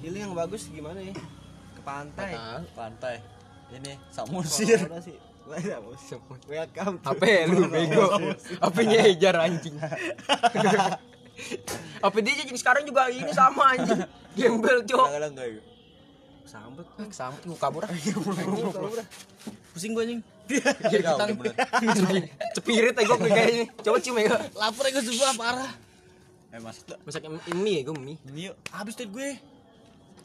[0.00, 1.12] healing yang bagus gimana ya
[1.76, 2.64] ke pantai Tahu.
[2.72, 3.16] Pantai.
[3.70, 3.92] Ini
[4.50, 4.66] sih
[6.46, 8.06] welcome to Apa ya lu bego?
[8.58, 9.78] Apanya ejar anjing.
[12.06, 14.04] Apa dia jadi sekarang juga ini sama anjing.
[14.34, 15.06] Gembel, Cok.
[15.10, 15.62] Kadang enggak ya.
[16.50, 17.90] sambet Sama gua kabur ah.
[19.70, 20.20] Pusing gue anjing.
[20.50, 21.54] Iya, udah bener.
[22.58, 23.64] Cepirit ya gua kayak ini.
[23.86, 24.34] Coba cium ya.
[24.34, 24.38] gua.
[24.58, 25.70] Lapar ya gue sumpah parah.
[26.50, 27.22] Eh Mas, Masak
[27.54, 28.18] mie ya gua mie.
[28.26, 28.58] ini yuk.
[28.74, 29.30] Habis duit gue.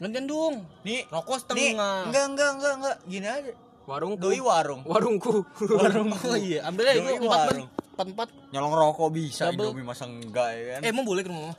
[0.00, 0.54] Dong.
[0.84, 1.96] Nih, Rokok nih, setengah.
[2.08, 2.96] enggak enggak enggak enggak.
[3.08, 3.52] Gini aja.
[3.86, 4.18] Warungku.
[4.18, 4.82] Doi warung.
[4.82, 5.34] Warungku.
[5.78, 6.10] Warung.
[6.10, 7.68] Oh iya, ambil aja gue empat warung.
[7.70, 8.28] empat empat.
[8.50, 9.70] Nyolong rokok bisa, Double.
[9.72, 10.80] Indomie masa enggak ya kan?
[10.82, 11.54] Eh emang boleh ke rumah?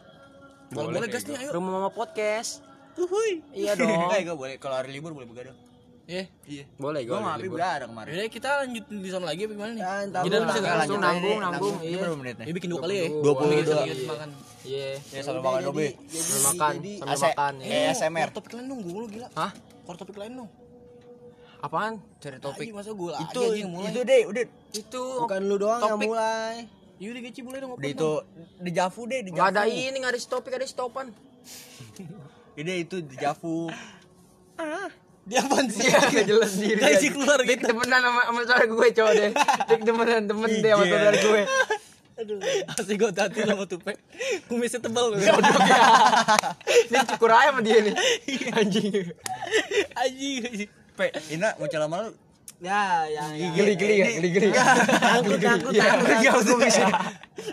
[0.68, 1.50] Boleh, boleh gas nih, ayo.
[1.56, 2.60] Rumah mama podcast.
[3.00, 3.42] Uhuy.
[3.56, 4.12] Iya dong.
[4.12, 5.56] Eh, boleh kalau hari libur boleh begadang.
[6.08, 6.24] Iya.
[6.48, 6.64] Iya.
[6.78, 7.20] Boleh Gue gua.
[7.20, 7.58] sama Api libur.
[7.60, 8.10] begadang kemarin.
[8.10, 9.82] Yaudah kita lanjut di sana lagi apa gimana nih?
[9.84, 11.76] Ya, ntar Kita bisa Langsung nanggung.
[11.76, 11.98] Ini Iya.
[12.00, 12.46] berapa menit nih?
[12.48, 13.08] Ya bikin dua kali ya.
[13.12, 13.28] 22.
[13.28, 13.76] Kita Dua.
[13.78, 14.30] lanjut makan.
[14.64, 14.90] Iya.
[15.04, 15.88] Ya sambil makan dobe.
[16.08, 17.54] Sambil makan, sambil AC makan.
[17.58, 17.80] Eh, Iya.
[17.92, 18.08] ASMR.
[18.24, 19.28] Keluar topik lain dong, gue lu gila.
[19.34, 19.52] Hah?
[19.84, 20.50] Keluar topik lain dong.
[21.58, 21.94] Apaan?
[22.18, 22.64] Cari topik.
[22.64, 23.90] Lagi, masa gue Itu aja yang mulai.
[23.90, 26.08] itu deh, udah Itu bukan lu doang yang Topik.
[26.08, 26.56] mulai
[26.98, 27.72] Yaudah Geci boleh dong.
[27.74, 28.10] Udah itu
[28.58, 29.54] di Javu deh, di Gak Javu.
[29.54, 31.08] ada ini, gak ada topik, ada stopan.
[32.56, 33.68] Udah itu di Javu.
[35.28, 35.84] Dia apaan sih?
[35.84, 36.80] Iya, gak jelas diri.
[36.96, 37.68] Sih keluar Dia gitu.
[37.68, 39.32] ketemenan sama, sama saudara gue, cowok deh.
[39.36, 40.92] Dia ketemenan temen deh sama Iya.
[40.94, 41.42] saudara gue.
[42.18, 42.40] Aduh.
[42.66, 43.94] Asli gue hati lo sama tupe.
[44.48, 45.20] Kumisnya tebal loh.
[45.20, 47.94] Ini cukur aja sama dia nih.
[48.54, 49.14] Anjing.
[49.94, 50.42] Anjing.
[50.44, 50.70] anjing.
[50.96, 52.10] Pe, Ina mau celah malu.
[52.58, 53.06] ya
[53.54, 54.50] Geli-geli ya, geli-geli.
[54.50, 56.46] angkut angkut Iya, angkut, iya, angkut.
[56.48, 56.84] gue bisa.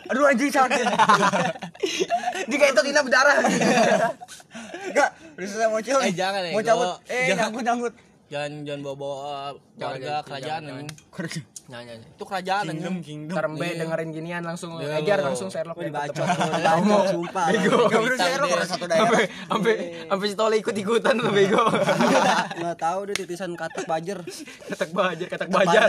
[0.09, 0.87] Aduh anjing sakit.
[2.49, 3.37] Dia kayak itu Tina berdarah.
[4.87, 5.11] Enggak,
[5.67, 6.05] mau celah.
[6.05, 6.89] Eh, jangan ya, Mau cabut.
[7.07, 7.39] Eh, jangan.
[7.41, 7.95] nyangkut nyangkut.
[8.25, 10.63] Jangan jangan Jangan, warga jangan, kerajaan.
[11.65, 12.07] Nyanyi aja.
[12.07, 13.33] Itu kerajaan Kingdom, kingdom.
[13.33, 13.77] Ntar Mbe Iya.
[13.81, 15.25] dengerin ginian langsung Iya, Ejar lo.
[15.29, 17.79] langsung Sherlock dibacot gua dibacot sumpah Bego.
[18.15, 18.51] Share deh.
[18.51, 19.05] orang satu daerah.
[19.07, 21.65] Sampai sampai sampai si Tole ikut ikutan lo bego.
[22.55, 24.19] nggak tahu deh titisan katak bajer
[24.67, 25.89] Katak bajar, katak bajar.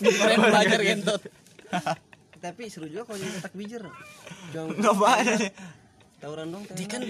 [0.00, 1.20] Keren belajar gentot.
[2.40, 3.82] tapi seru juga kalau jadi katak bijer
[4.50, 5.10] jangan Enggak apa
[6.20, 7.00] tawuran dong Dia kan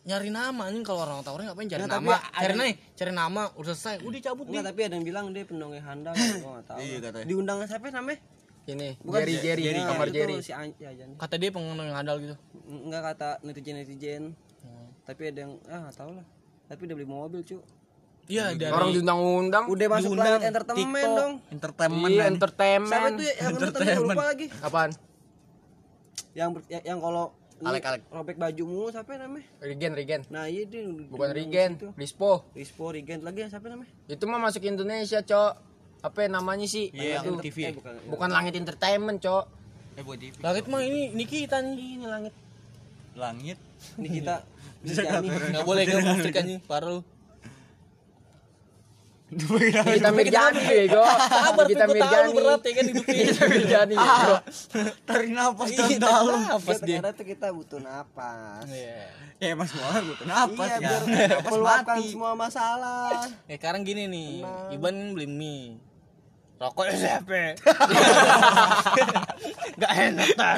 [0.00, 2.16] nyari nama anjing kalau orang tawuran ngapain cari Nggak, tapi nama?
[2.16, 3.94] ada- Cari nih, cari nama udah selesai.
[4.00, 4.50] Udah cabut nih.
[4.50, 6.24] Enggak, tapi ada yang bilang dia pendongeng handal gua
[6.56, 6.78] enggak tahu.
[6.80, 7.26] Iya, katanya.
[7.26, 8.18] Diundang siapa namanya?
[8.62, 10.34] Ini Bukan, Jerry Jerry Jerry, kamar itu Jerry.
[10.40, 10.90] Si An- ya.
[11.16, 12.34] Kata dia pengen yang handal gitu.
[12.64, 14.24] Enggak kata netizen-netizen.
[15.02, 16.26] Tapi ada yang ah enggak tahu lah.
[16.64, 17.58] Tapi udah beli mobil, cu.
[18.24, 19.64] Iya, dari Orang diundang-undang.
[19.66, 21.18] Udah masuk Diundang, planet entertainment TikTok.
[21.18, 21.32] dong.
[21.50, 22.10] Entertainment.
[22.10, 22.92] Iya, entertainment.
[22.94, 23.34] Siapa tuh ya
[23.90, 24.46] yang gua lupa lagi.
[24.60, 24.90] Apaan?
[26.30, 27.24] Yang ber- yang, yang kalau
[27.60, 28.02] Alek, alek.
[28.08, 29.44] robek baju mulu siapa namanya?
[29.60, 30.20] Regen, Regen.
[30.32, 30.80] Nah, iya dia
[31.12, 31.88] Bukan Regen, Itu.
[32.00, 32.48] Lispo.
[32.56, 33.92] Rispo Regen lagi yang siapa namanya?
[34.08, 35.52] Itu mah masuk Indonesia, Cok.
[36.00, 36.88] Apa namanya sih?
[36.96, 37.36] Iya, Itu.
[37.44, 37.58] TV.
[37.68, 37.92] Eh, bukan.
[38.08, 39.44] Bukan Langit Entertainment, Cok.
[40.00, 40.32] Eh buat TV.
[40.40, 42.00] Langit mah ini ini kita nih.
[42.00, 42.34] Ini langit.
[43.12, 43.58] Langit.
[44.00, 44.36] Ini kita.
[44.80, 46.60] Ini Enggak boleh gak musik anjing
[49.30, 49.94] paru.
[49.94, 51.02] Kita Mirjani bego.
[51.30, 52.34] Sabar Kita Mirjani.
[52.34, 53.24] berat ya kan hidupnya.
[53.30, 54.34] Kita Mirjani bego.
[55.06, 56.98] Tarik napas Iya, Napas dia.
[56.98, 58.66] Karena tuh kita butuh napas.
[58.66, 59.30] Iya.
[59.40, 61.00] Ya semua orang butuh napas iya, ya.
[61.40, 62.12] biar mati.
[62.12, 63.24] semua masalah.
[63.48, 64.44] Ya sekarang gini nih,
[64.76, 65.80] Iban beli mie.
[66.60, 67.56] Rokoknya siapa?
[69.80, 70.56] Gak enak tak.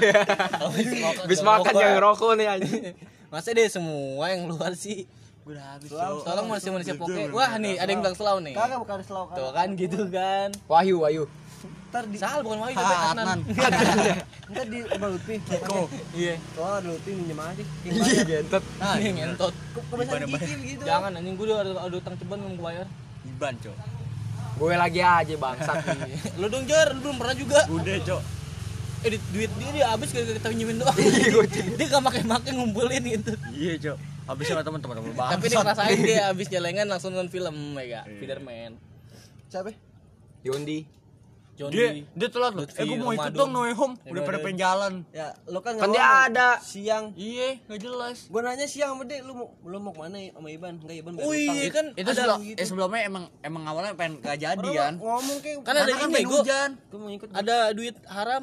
[1.23, 2.91] Habis makan yang rokok nih anjing.
[3.31, 5.07] Masa deh semua yang luar sih?
[5.43, 5.89] Udah habis.
[5.91, 6.17] Selalu.
[6.23, 6.27] Cok.
[6.27, 7.23] Tolong manusia manusia poke.
[7.35, 8.55] Wah nih ada yang bilang selau nih.
[8.55, 10.49] Kagak bukan slow Tuh kan gitu kan.
[10.71, 11.25] Wahyu, Wahyu.
[11.93, 13.39] Ntar di Sal bukan Wahyu Ah, tapi Adnan.
[13.53, 14.17] Adnan.
[14.55, 15.35] ntar di rumah Lutfi.
[15.45, 15.87] Kok.
[16.15, 16.35] Iya.
[16.57, 17.63] Oh, ada Lutfi minjem aja.
[17.85, 18.65] Iya, gentot.
[18.79, 19.55] Nah, ini ngentot.
[19.77, 20.83] Kebiasaan Kiki begitu.
[20.87, 22.87] Jangan anjing gue udah ada utang ceban belum gue bayar.
[23.27, 23.77] Iban, Cok.
[24.53, 25.77] Gue lagi aja bangsat.
[26.41, 27.61] Lu dong Jar, lu belum pernah juga.
[27.67, 28.23] Udah, Cok.
[29.03, 30.95] Eh duit dia dia habis gara-gara kita pinjemin doang.
[31.79, 33.35] dia gak makai-makai ngumpulin gitu.
[33.51, 34.12] Iya, Cok.
[34.23, 38.79] Habis sama teman-teman teman Tapi dia ngerasain dia habis jelengan langsung nonton film ya, Spiderman.
[39.49, 39.75] Siapa?
[40.43, 40.87] Yondi.
[41.53, 41.77] Johnny.
[41.77, 42.65] Dia dia telat loh.
[42.65, 43.95] Eh, gua mau ikut dong No Way Home.
[44.01, 44.93] Ya, Udah pada pengen jalan.
[45.13, 46.49] Ya, lo kan Kan nggak dia ada.
[46.59, 47.13] siang.
[47.13, 48.17] Iya, enggak jelas.
[48.27, 50.81] Gua nanya siang sama dia, lu mau lu mau ke mana ya sama Iban?
[50.81, 52.57] Enggak Iban Oh iya kan Itu ada sebelum, gitu.
[52.57, 54.95] eh sebelumnya emang emang awalnya pengen gak jadi kan.
[54.97, 56.71] ngomong kayak kan ada kan ini gue hujan.
[56.89, 57.29] gua mau ikut.
[57.31, 58.43] ada duit haram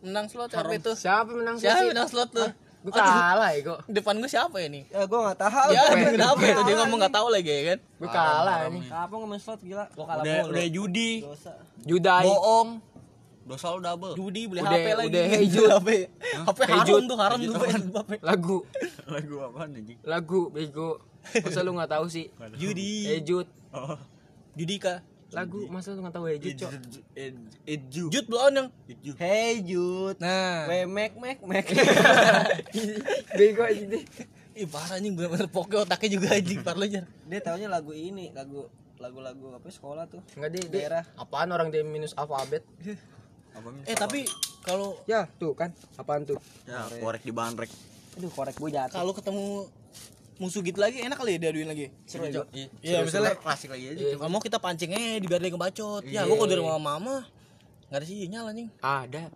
[0.00, 1.88] menang slot apa itu Siapa menang siapa sih?
[1.88, 3.78] menang slot tuh Gue kalah ya kok.
[3.86, 5.68] depan gue siapa ya nih Ya gua enggak tahu.
[5.70, 8.80] ya kenapa itu dia ngomong nggak tahu lagi ya kan Gue kalah ini.
[8.86, 9.84] Apa ngomong slot gila?
[9.90, 11.52] gua kalah Udah mulu udah judi, Dosa.
[11.80, 12.24] Judai.
[12.26, 12.68] bohong.
[13.42, 14.14] Dosa lu double.
[14.14, 15.68] judi beli Udah- HP lagi udah hejut.
[15.74, 15.88] HP
[16.40, 18.56] HP haram tuh haram tuh HP Lagu.
[19.12, 19.98] Lagu apaan anjing?
[20.02, 20.90] Lagu bego.
[21.36, 22.32] Masa lu nggak tahu sih?
[22.56, 23.44] judi Ejut.
[23.70, 23.98] Oh.
[24.52, 26.70] judika Lagu masa lu nggak tahu Ejut, Cok?
[27.64, 28.04] Eju.
[28.10, 28.68] jud belum yang.
[29.14, 30.18] Hey Jud.
[30.18, 31.66] nah We mek mek mek.
[33.38, 34.04] Bego aja deh.
[34.50, 38.66] ih parah anjing bener-bener poke otaknya juga anjing parah aja dia taunya lagu ini, lagu
[39.00, 40.20] lagu-lagu apa sekolah tuh.
[40.36, 41.02] Enggak deh, Daerah.
[41.16, 42.66] Apaan orang dia minus alfabet?
[43.82, 44.22] Eh tapi
[44.62, 45.74] kalau Ya, tuh kan.
[45.98, 46.38] Apaan tuh?
[46.70, 47.66] Ya, korek di bandrek.
[48.14, 48.94] Aduh, korek gue jatuh.
[48.94, 49.66] kalau ketemu
[50.40, 52.46] musuh gitu lagi enak kali ya diaduin lagi Seru ya, Jok.
[52.80, 54.00] Iya, misalnya klasik lagi aja.
[54.00, 54.14] Iya.
[54.16, 56.02] Kalau mau kita pancing eh di biar dia ngebacot.
[56.08, 56.32] Ya, Iya.
[56.32, 57.16] gua kalau dari mama mama
[57.92, 58.68] nggak ada sinyal anjing.
[58.80, 59.28] Ada.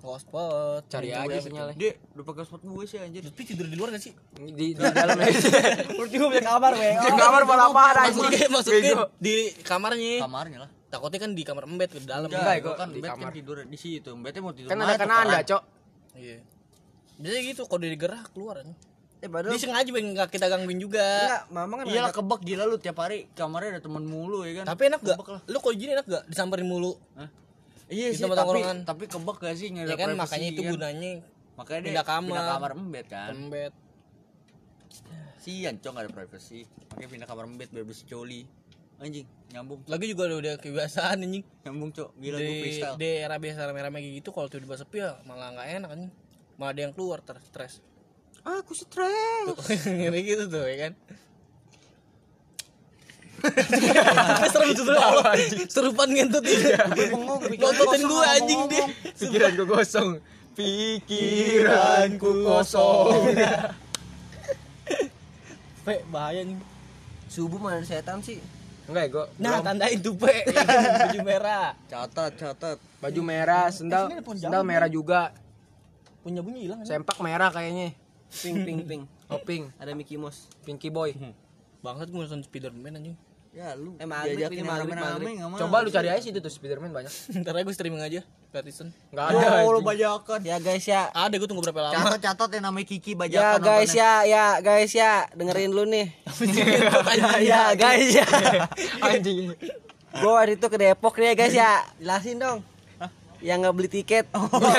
[0.00, 0.82] Hotspot.
[0.88, 1.74] Cari Pintu aja sinyalnya.
[1.76, 3.20] Dia udah pakai spot gue sih anjir.
[3.20, 4.12] Lutfi tidur di luar gak sih?
[4.32, 5.48] Di, di dalam aja.
[6.00, 6.88] Lu juga punya kabar, we.
[6.88, 10.24] Di kamar malah apa Maksudnya, maksudnya di kamarnya.
[10.24, 10.70] Kamarnya lah.
[10.88, 12.32] Takutnya kan di kamar embet ke dalam.
[12.32, 13.32] Enggak, gue gua kan di kan kamar.
[13.36, 14.10] tidur di situ.
[14.16, 15.42] Bednya mau tidur Kan ada tuh, kan anda, Pak?
[15.46, 15.62] Cok.
[16.16, 16.36] Iya.
[17.20, 18.56] Biasanya gitu kalau dia digerak keluar
[19.20, 19.22] anjing.
[19.22, 21.04] Eh, padahal Dia sengaja pengen nggak kita gangguin juga.
[21.04, 24.72] enggak, mama kan Iyalah kebak gila lu tiap hari kamarnya ada temen mulu ya kan.
[24.72, 25.16] Tapi enak gak?
[25.20, 25.40] Kebak lah.
[25.44, 26.22] Lu kalau gini enak gak?
[26.26, 26.96] Disamperin mulu.
[27.14, 27.28] Hah?
[27.90, 30.72] Iya sih, tapi tapi kebak gak sih nggak ada Ya kan makanya itu kan?
[30.72, 31.12] gunanya
[31.58, 32.28] Makanya dia pindah kamar.
[32.32, 33.30] pindah kamar embed kan.
[33.36, 33.72] embet.
[35.40, 36.60] Sian cok gak ada privacy.
[36.92, 38.44] Makanya pindah kamar embed biar bisa coli.
[39.00, 39.80] Anjing, nyambung.
[39.88, 41.40] Lagi juga udah, udah kebiasaan anjing.
[41.64, 42.10] Nyambung cok.
[42.20, 42.96] Gila gue di, freestyle.
[43.00, 46.00] di era biasa rame-rame kayak gitu kalau tiba-tiba sepi ya malah nggak enak kan
[46.60, 47.80] malah ada yang keluar ter stres
[48.44, 49.84] Aku stres.
[49.84, 50.92] ngeri gitu tuh ya kan
[54.52, 54.84] serem tuh
[55.68, 56.76] serupan ngentut itu
[57.56, 60.08] nontonin gue anjing deh Pikiran gue kosong.
[60.52, 63.32] Pikiranku kosong.
[65.86, 66.60] pe bahaya nih
[67.30, 68.42] Subuh mana setan sih?
[68.90, 69.24] Enggak ya, gue.
[69.38, 70.66] nah tandain tuh pe yang
[71.06, 72.76] baju merah Catat, catat.
[73.00, 74.70] Baju merah, sendal, pohon sendal jambu.
[74.74, 75.32] merah juga.
[76.20, 77.00] punya bunyi hilang kan?
[77.00, 77.96] Sempak merah kayaknya.
[78.30, 79.02] Pink pink pink.
[79.26, 79.74] Oh, pink.
[79.76, 80.46] Ada Mickey Mouse.
[80.62, 81.10] Pinky boy.
[81.80, 83.16] bangsat gue nonton Spiderman anjing
[83.50, 85.32] Ya lu Eh, maghrib ini, maghrib, maghrib.
[85.56, 87.10] Coba lu cari aja situ tuh Spiderman banyak.
[87.42, 89.64] ntar aja gue streaming aja gratisan Enggak ada.
[89.64, 90.44] Oh, lu bajakan.
[90.44, 91.10] Ya guys ya.
[91.10, 93.58] ada gue tunggu berapa lama Catat, catat yang namanya Kiki Ya bajakan.
[93.58, 94.14] guys nontonnya.
[94.22, 96.06] ya, ya guys ya, dengerin lu nih.
[97.18, 98.26] ya, Ya guys ya.
[99.00, 99.56] Anjing.
[100.12, 101.72] Gua waktu itu ke Depok nih ya guys ya.
[101.98, 102.58] Jelasin dong.
[103.40, 104.24] Yang nggak beli tiket.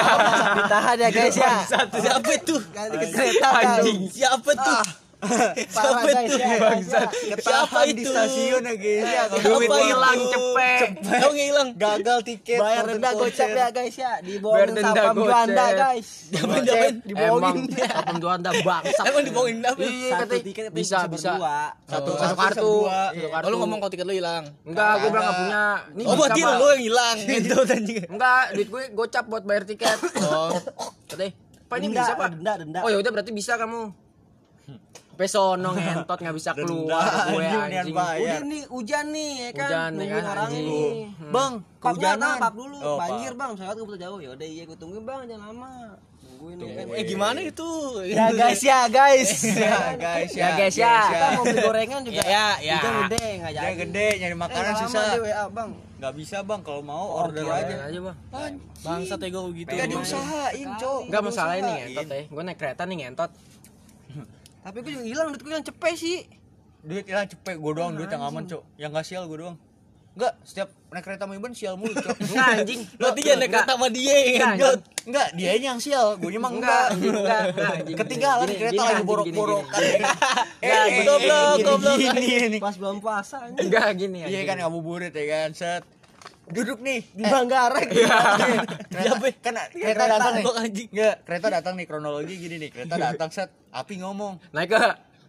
[0.58, 1.54] Ditahan ya guys ya.
[1.65, 2.32] siapa
[3.02, 4.10] ke kereta Anjing.
[4.10, 5.00] siapa tuh
[5.75, 6.49] Parah siapa guys itu ya.
[6.81, 7.03] ya.
[7.36, 8.10] Ketahan di itu?
[8.10, 9.23] stasiun ya guys ya.
[9.38, 10.29] Duit Apa hilang itu?
[10.31, 10.88] cepet.
[10.99, 12.57] Nggak hilang Gagal tiket.
[12.57, 14.12] Bayar denda gocap ya guys ya.
[14.19, 15.13] Dibohongin gocap.
[15.13, 16.07] Juanda guys.
[16.31, 17.55] Jaman-jaman Emang Dibohongin.
[17.91, 19.05] apem Juanda bangsat.
[19.05, 19.79] Emang dibohongin kenapa?
[19.79, 21.31] Iya, Satu katanya tiket bisa bisa.
[21.31, 21.69] Satu Oh.
[21.86, 22.71] satu Satu kartu.
[23.21, 24.43] Satu lu ngomong kalau tiket lu hilang.
[24.63, 26.07] Enggak, gue bilang enggak punya.
[26.07, 26.55] Oh, buat Pak.
[26.55, 27.15] lu yang hilang.
[27.29, 28.03] Gitu anjing.
[28.07, 29.97] Enggak, duit gue gocap buat bayar tiket.
[30.23, 30.49] Oh,
[31.05, 31.31] Katanya,
[31.67, 32.27] Pak ini bisa, Pak.
[32.34, 32.79] Denda, denda.
[32.81, 33.91] Oh, ya udah berarti bisa kamu.
[35.21, 37.93] Apa Sampai sono ngentot nggak bisa keluar gue anjing.
[37.93, 39.69] Udah nih hujan nih ya kan.
[39.69, 40.65] Hujan, ya kan, orang anjing.
[40.65, 40.89] nih.
[41.29, 42.77] Bang, dulu, pak dulu.
[42.81, 44.17] Oh, Banjir bang, saya gue jauh.
[44.17, 45.73] Ya udah iya gue tungguin bang, jangan lama.
[46.17, 46.86] Tungguin ya kan.
[46.89, 47.69] Eh gimana itu?
[48.01, 49.29] Ya guys ya guys.
[49.62, 50.95] Ya guys, Ya, guys, ya.
[51.05, 52.21] Kita mau beli gorengan juga.
[52.25, 52.79] Ya, ya.
[52.81, 53.75] Hujan gede nggak Dia jadi.
[53.77, 55.03] gede nyari Eh, makanan susah.
[55.53, 55.69] bang.
[56.01, 57.75] Nggak bisa bang, kalau mau order aja.
[57.86, 58.17] aja bang.
[58.81, 59.69] Bangsat ya gue gitu.
[59.69, 61.01] Gak diusahain, cok.
[61.05, 62.21] Enggak masalah ini ngentot ya.
[62.25, 63.29] Gue naik kereta nih ngentot.
[64.62, 66.17] Tapi gue juga hilang duit gue yang cepet sih.
[66.82, 68.62] Duit hilang cepet, gue doang duit yang aman, cok.
[68.78, 69.58] Yang gak sial gue doang.
[70.12, 72.17] Enggak, setiap naik kereta sama Iban sial mulu, cok.
[72.19, 72.82] Enggak anjing.
[73.00, 74.76] Berarti dia naik kereta sama dia ya Enggak?
[75.08, 77.43] Enggak, dia yang sial, gue emang Enggak, enggak.
[77.95, 79.82] Ketinggalan Gini, kereta lagi borok-borokan.
[80.62, 81.97] Eh, goblok, goblok.
[82.60, 83.38] Pas belum puasa.
[83.56, 84.45] Enggak gini Iya anjing.
[84.45, 85.84] kan ngabuburit ya kan, set.
[86.49, 87.86] Duduk nih Di Manggarai.
[87.86, 90.45] Kereta, kan kereta datang nih.
[90.58, 90.88] Anjing.
[90.89, 92.69] Enggak, kereta datang nih kronologi gini nih.
[92.73, 94.41] Kereta datang set, api ngomong.
[94.51, 94.80] Naik ke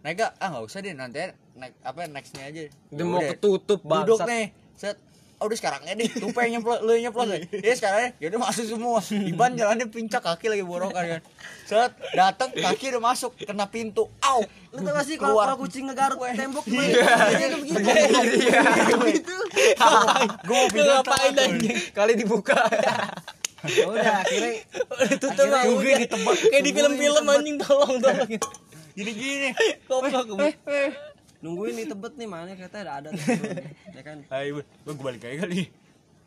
[0.03, 0.31] Naik gak?
[0.35, 1.23] Ah nggak usah deh nanti
[1.55, 2.67] naik apa nextnya aja.
[2.91, 4.27] Udah mau ketutup Duduk bangsat.
[4.27, 4.45] nih.
[4.75, 4.97] Set.
[5.43, 6.07] Oh, udah sekarang deh.
[6.07, 7.27] Tuh pengen nyemplot, lu nyemplot.
[7.51, 9.03] Ya sekarang ya udah masuk semua.
[9.11, 11.21] Iban jalannya pincak kaki lagi borokan kan.
[11.67, 14.07] Set, datang kaki udah masuk kena pintu.
[14.23, 14.39] Au.
[14.71, 16.95] Lu tau gak sih kalau kucing ngegaruk tembok gimana?
[16.95, 17.43] Iya.
[18.23, 18.59] Iya.
[18.95, 19.35] Begitu.
[20.47, 21.77] Gue mau ngapain anjing?
[21.91, 22.63] Kali dibuka.
[23.67, 25.99] Ya Udah, akhirnya Udah tutup lah udah.
[26.07, 26.35] ditebak.
[26.51, 28.31] Kayak di film-film anjing tolong tolong.
[28.95, 29.51] Gini-gini.
[29.91, 30.39] Goblok.
[31.43, 33.09] Nungguin nih tebet nih mana kereta ada ada
[33.91, 35.67] ya kan Ayo, gue balik aja kali.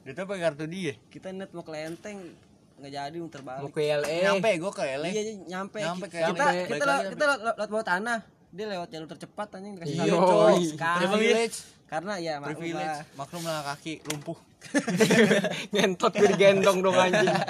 [0.05, 0.95] Dia tuh pakai kartu dia.
[1.09, 2.37] kita net mau ke lenteng
[2.77, 4.17] nggak jadi muter Mau balik ke LA.
[4.23, 5.09] Nyampe gue ke LA.
[5.09, 6.69] iya nyampe, Nyampe ke kita LA.
[6.69, 10.21] kita lewat kita lewat, lewat bawah tanah dia lewat jalur tercepat anjing dikasih Iya, satu
[10.23, 10.57] coy.
[10.77, 11.57] Privilege.
[11.87, 12.85] karena ya maklum Privilege.
[12.87, 13.01] lah.
[13.15, 14.39] Maklum lah kaki lumpuh.
[15.73, 17.33] Ngentot gue digendong dong anjing.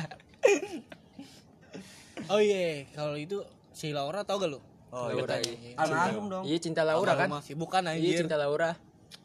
[2.27, 3.39] Oh iya, kalau itu
[3.71, 4.59] si Laura tau gak lu?
[4.89, 5.23] Oh, iya.
[5.41, 5.75] iya.
[5.77, 7.29] almarhum dong Iya cinta Laura kan?
[7.29, 8.17] Masih bukan Iya anjir.
[8.23, 8.71] cinta Laura.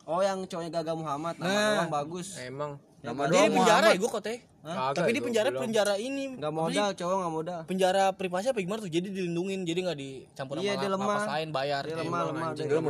[0.04, 1.69] oh yang cowoknya Gaga Muhammad nama Nah.
[1.78, 2.71] doang bagus Emang.
[3.02, 4.12] Nama Dia di penjara ya gue.
[4.62, 8.78] Kagak, Tapi di penjara penjara ini nggak modal cowok nggak modal penjara privasi apa gimana
[8.78, 11.08] tuh jadi dilindungin jadi nggak dicampur Iya, sama dia lemah.
[11.08, 12.82] lapas lain bayar Dia lemah, lemah, mau Gagal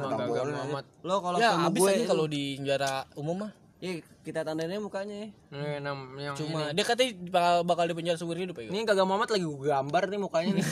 [0.52, 0.84] Muhammad.
[1.00, 5.34] lo kalau ya gue aja kalau di penjara umum mah Iya, kita tandainnya mukanya.
[5.50, 6.78] Nih, nam, yang cuma ini.
[6.78, 10.04] dia katanya bakal, bakal di penjara seumur hidup ya Ini Gagal Muhammad lagi gue gambar
[10.06, 10.65] nih mukanya nih.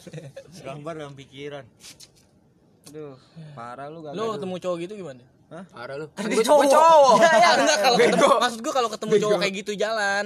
[0.62, 1.66] Gambar dalam pikiran.
[2.86, 3.14] Aduh,
[3.52, 5.22] parah lu gak lo ketemu cowok gitu gimana
[5.68, 6.06] Parah lu.
[6.08, 6.64] Kan Gue dia cowok.
[6.68, 7.14] cowok.
[7.42, 10.24] ya enggak kalau ketemu maksud gue kalau ketemu cowok kayak gitu jalan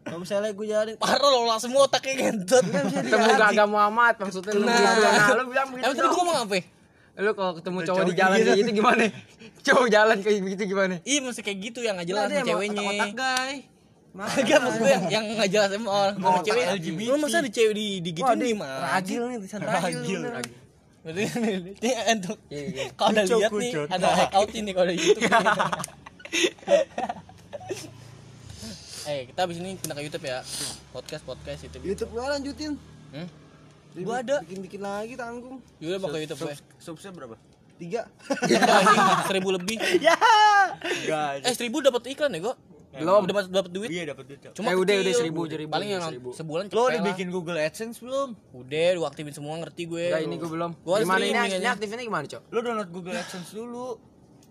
[0.00, 4.64] Kalau misalnya gue jalan parah lo langsung semua otaknya ngentut Ketemu Gagal Muhammad maksudnya lu
[4.64, 4.74] Nah.
[4.76, 5.02] gitu.
[5.02, 5.90] Nah, lu bilang emang begitu.
[5.92, 6.62] tadi gue ngomong apa ya?
[7.20, 9.04] Lu kalau ketemu cowok di jalan kayak gitu gimana?
[9.60, 10.94] Cowok jalan kayak begitu gimana?
[11.04, 13.54] iya mesti kayak gitu yang nggak jelas sama ceweknya Otak guy.
[14.10, 17.06] Enggak maksud gue yang, yang nggak jelas sama orang sama cewek LGBT.
[17.06, 20.20] lu masa ada cewek di digituin gimana Ragil nih, tulisan ragil.
[21.00, 21.22] Berarti
[21.80, 22.84] ini untuk Iya, iya.
[22.92, 25.30] kalau udah lihat nih ada hangout ini kalau di YouTube.
[29.10, 30.38] eh kita abis ini pindah ke YouTube ya
[30.92, 31.78] podcast podcast itu.
[31.80, 32.76] YouTube gua lanjutin.
[33.14, 33.28] Hmm?
[33.90, 34.36] Dia Gua ada.
[34.42, 35.58] Bikin-bikin lagi tanggung.
[35.82, 36.54] Yaudah mau ke YouTube gue.
[36.78, 37.34] Subsnya berapa?
[37.76, 38.06] Tiga.
[39.28, 39.76] seribu lebih.
[39.98, 40.14] ya.
[41.42, 42.56] Eh seribu dapat iklan ya kok?
[42.90, 43.22] Belum.
[43.22, 43.88] Dapat dapat duit.
[43.88, 44.40] Iya dapat duit.
[44.50, 46.30] Cuma Eh, udah, udah, seribu, seribu, Paling yang seribu.
[46.34, 48.34] sebulan Lo udah bikin Google AdSense belum?
[48.50, 50.10] Udah, gua aktifin semua ngerti gue.
[50.10, 50.70] Enggak ini gue belum.
[50.82, 51.70] Gua Gimana ini, ini aja.
[51.72, 52.42] aktifnya gimana, Cok?
[52.50, 53.94] Lo download Google AdSense dulu.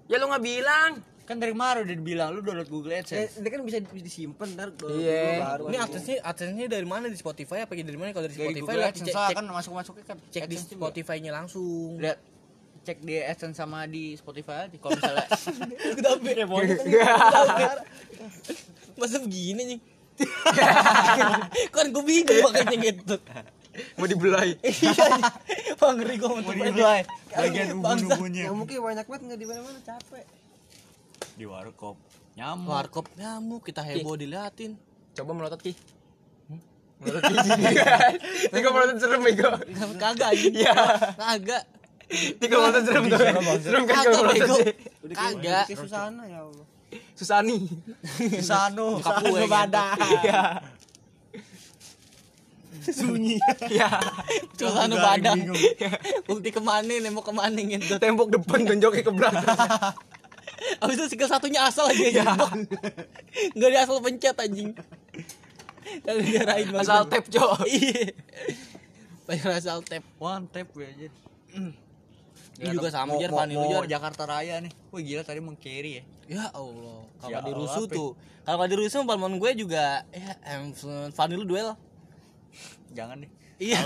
[0.08, 0.92] Ya lu nggak bilang.
[1.30, 3.38] Kan dari kemarin udah dibilang lu download Google AdSense.
[3.38, 5.46] ini kan bisa disimpan ntar Iya.
[5.46, 5.64] baru.
[5.70, 8.82] Ini aksesnya aksesnya dari mana di Spotify apa dari mana kalau dari Dari Spotify Google
[8.82, 10.74] lah AdSense cek, cek, kan masuk-masuknya kan cek di AdSense.
[10.74, 12.02] Spotify-nya langsung.
[12.02, 12.18] Lihat
[12.82, 15.26] cek di AdSense sama di Spotify aja kalau misalnya
[16.02, 16.46] Kenapa ya?
[18.98, 19.80] Masa begini nih?
[21.78, 23.16] kan gue bingung makanya gitu.
[24.02, 24.58] Mau dibelai.
[24.66, 25.08] Iya.
[25.78, 30.26] Bang gue mau dimulai bagian ubun-ubunnya Yang mungkin banyak banget nggak di mana-mana capek.
[31.40, 31.96] Di warkop
[32.36, 34.76] nyamuk Warkop nyamuk kita heboh diliatin.
[35.16, 35.72] Coba melotot Ki.
[37.00, 37.38] Melotot Ki.
[38.52, 39.52] Ini kok melotot serem Bego.
[39.96, 40.32] Kagak.
[40.52, 40.76] Iya.
[41.16, 41.64] Kagak.
[42.12, 43.20] Ini kok melotot serem tuh.
[43.64, 44.24] Serem kan Kagak bego.
[44.24, 44.60] melotot.
[45.08, 45.66] Kayak Kagak.
[45.80, 46.66] Susana ya Allah.
[47.16, 47.58] Susani.
[48.20, 49.84] di sano Nyokap gue gitu.
[50.24, 50.44] Iya.
[52.90, 53.36] sunyi
[54.64, 55.38] anu Garing badan.
[56.24, 58.00] Bukti ke mana nih mau ke mana gitu.
[58.00, 59.44] Tembok depan gonjoknya ke belakang.
[60.80, 62.26] Abis itu skill satunya asal aja ya.
[63.52, 64.72] Enggak dia asal pencet anjing.
[66.00, 66.84] Kalau dia rain banget.
[66.84, 67.52] Asal tap, Cok.
[67.66, 68.14] Iya.
[69.52, 70.04] Asal tap.
[70.18, 71.08] one tap gue aja
[72.60, 73.86] Ini juga sama Mau- Jar Fani lu Jar.
[73.88, 77.08] Jakarta Raya nih wah gila tadi mau carry ya Ya Allah.
[77.16, 78.10] Kalau Ya dirusuh Allah, tuh.
[78.42, 80.74] Kalau nggak dirusuh palmon gue juga ya em
[81.10, 81.72] Fani lu duel.
[82.90, 83.80] jangan deh Iya.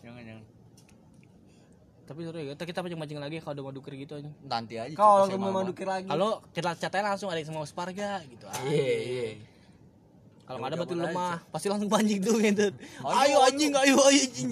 [0.00, 0.42] Jangan jangan
[2.04, 2.52] Tapi seru ya.
[2.52, 4.30] Ntar kita pancing-pancing lagi kalau udah mau duker gitu aja.
[4.44, 4.92] Nanti aja.
[4.92, 5.64] Kalau mau Mama.
[5.64, 6.08] mandukir lagi.
[6.08, 8.44] Kalau kita catanya langsung ada yang sama Sparga gitu.
[8.68, 9.28] Iya, iya.
[10.44, 12.66] Kalau nggak ada berarti lemah, pasti langsung pancing tuh gitu.
[13.00, 14.50] Ayo, anjing, ayo ayo anjing.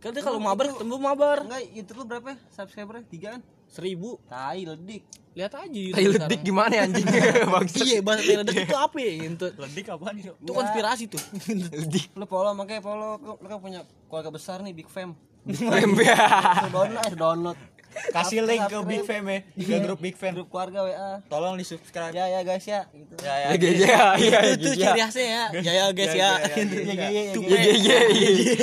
[0.00, 1.44] Kan dia kalau mabar ketemu mabar.
[1.44, 2.32] enggak YouTube lu berapa?
[2.56, 3.04] Subscribernya?
[3.04, 3.40] Tiga kan?
[3.68, 4.16] Seribu.
[4.24, 5.04] Tai ledik.
[5.30, 7.06] Lihat aja Tai ledik gimana ya, anjing?
[7.54, 7.84] Bangsat.
[7.84, 9.10] Iya, bahasa tai ledik itu apa ya?
[9.28, 10.24] Itu, Ledik apaan nih?
[10.32, 11.22] Itu konspirasi tuh.
[12.18, 15.12] Lu follow makanya follow lu kan punya keluarga besar nih Big Fam.
[15.46, 17.58] Download, eh, download.
[17.90, 19.38] Kasih link ke Big Fam ya.
[19.42, 20.32] Ke grup Big Fam.
[20.34, 21.10] Grup keluarga WA.
[21.26, 22.14] Tolong di subscribe.
[22.14, 23.14] Ya ya guys ya gitu.
[23.18, 23.48] Ya ya.
[23.50, 25.44] Ya, ya, ya, Itu ciri khasnya ya.
[25.58, 26.30] Ya ya guys ya.
[26.38, 26.54] Ya,
[26.94, 27.32] ya, ya.
[27.34, 28.54] Iya, iya, iya.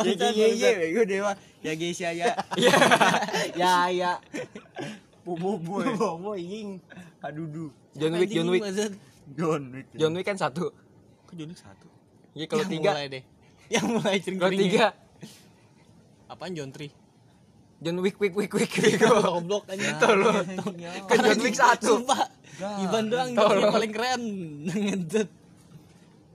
[0.00, 0.72] Ya ya ya ya.
[0.94, 1.32] Gue dewa.
[1.60, 2.32] Ya guys ya ya.
[3.58, 4.12] ya ya.
[5.26, 5.86] Bobo boy.
[5.98, 6.78] Bobo ying.
[7.22, 7.74] Adudu.
[7.94, 8.62] John Wick, John Wick.
[9.36, 9.86] John Wick.
[9.94, 10.72] John Wick kan satu.
[11.28, 11.86] Kok John Wick satu?
[12.32, 12.96] Iya, kalau tiga.
[12.96, 13.22] mulai deh.
[13.74, 14.86] Yang mulai cering Kalau tiga.
[16.26, 16.88] Apaan John Tri?
[17.78, 18.94] John Wick, Wick, Wick, Wick, Wick.
[19.02, 19.98] Goblok aja.
[19.98, 20.46] Tolong.
[21.04, 21.98] Kan John Wick satu.
[21.98, 22.30] Sumpah.
[22.78, 24.22] Iban doang yang paling keren.
[24.66, 25.28] Ngentut.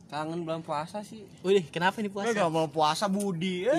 [0.07, 1.19] Kangen bulan puasa sih.
[1.41, 2.31] Wih, kenapa nih puasa?
[2.31, 3.67] gak mau puasa Budi.
[3.67, 3.75] Eh.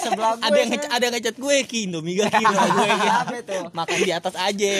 [0.00, 0.46] Sebelah gue.
[0.46, 2.90] ada yang nge- ada yang ngechat gue ki Indomie gak ki Sama gue
[3.74, 4.70] makan di atas aja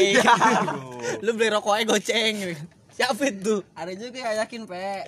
[1.18, 2.54] lu beli rokok aja goceng
[2.88, 5.02] siapa itu Ada juga yang yakin, Pe.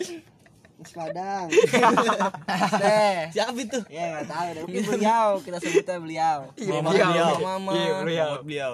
[0.82, 1.46] Nasi Padang.
[2.74, 3.18] Teh.
[3.34, 4.62] siapa itu Ya enggak tahu deh.
[4.64, 6.38] Mungkin beliau kita sebutnya beliau.
[6.54, 7.06] Iya, Mama beliau.
[7.08, 7.34] beliau.
[7.40, 7.70] Mama.
[7.72, 8.30] Iya, beliau.
[8.42, 8.72] Beliau.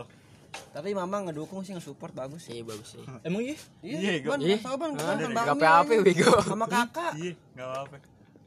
[0.70, 2.56] Tapi mama ngedukung sih nge-support bagus sih.
[2.56, 3.04] Iya, bagus sih.
[3.22, 4.56] emang iya Iya, gua- Ban, Iya.
[4.58, 5.92] tahu ban, Ah, kan Gak bangunnya apa-apa.
[6.02, 6.32] Wigo.
[6.42, 7.12] Sama kakak.
[7.14, 7.96] Iya, gak apa-apa.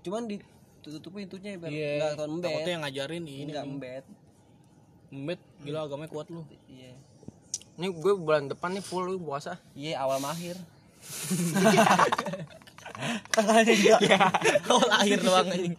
[0.01, 2.45] Cuman ditutup pintunya biar iya enggak tahun embet.
[2.47, 4.05] takutnya yang ngajarin ini Enggak embet.
[5.13, 6.95] mbet gila agamanya kuat lu Iya.
[7.73, 9.61] Ini gue bulan depan nih full puasa.
[9.73, 10.57] Iya, awal mahir.
[14.69, 15.75] awal akhir doang anjing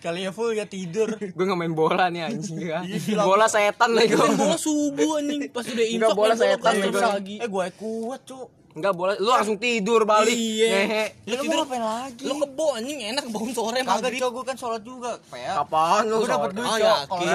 [0.00, 1.18] Kali ya full ya tidur.
[1.18, 2.80] Gue gak main bola nih anjing ya.
[2.84, 4.16] Iya, Bola setan lah gue.
[4.16, 8.48] Bola subuh anjing pas udah infak bola setan lagi Eh gue kuat cuk.
[8.76, 10.36] Enggak bola, lu langsung tidur balik.
[10.36, 11.08] Iya.
[11.24, 12.22] Ya lu mau ngapain lagi?
[12.28, 15.12] lu kebo anjing enak bangun sore Kagak maghrib cok gue kan sholat juga.
[15.32, 15.52] Pea.
[15.64, 16.16] Kapan lu?
[16.20, 16.56] Gue dapet sholat?
[16.60, 17.26] duit Oh, yakin.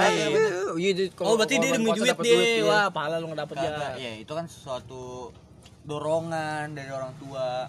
[0.77, 2.61] Iya, di- oh berarti dia demi duit dia iya.
[2.61, 5.33] wah pahala lu nggak dapet ya Kagak, ya itu kan suatu
[5.81, 7.65] dorongan dari orang tua.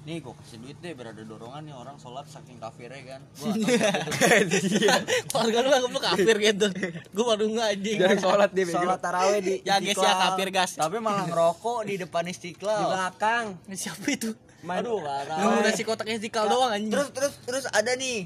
[0.00, 3.20] Nih gue kasih duit deh biar ada dorongan nih orang sholat saking kafirnya kan.
[3.36, 3.52] Gua
[5.30, 6.66] keluarga lu nggak lu kafir gitu
[7.10, 8.80] gue baru nggak anjing Jarang sholat dia bego.
[8.80, 12.80] Sholat tarawih di ya guys ya kafir gas tapi malah ngerokok di depan di istiqlal.
[12.88, 13.44] belakang.
[13.72, 14.30] siapa itu
[14.60, 15.36] Aduh, parah.
[15.36, 18.24] lu udah si kotak istiqlal doang anjing Terus terus terus ada nih.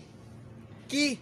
[0.85, 1.18] Ki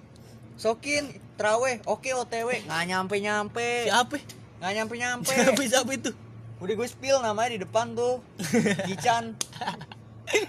[0.55, 4.21] Sokin Traweh, oke OTW nggak nyampe nyampe, siapa
[4.61, 5.33] nggak nyampe nyampe.
[5.33, 6.13] siapa siapa itu
[6.61, 8.23] Udah gue spill namanya di depan tuh,
[8.87, 9.35] Gican.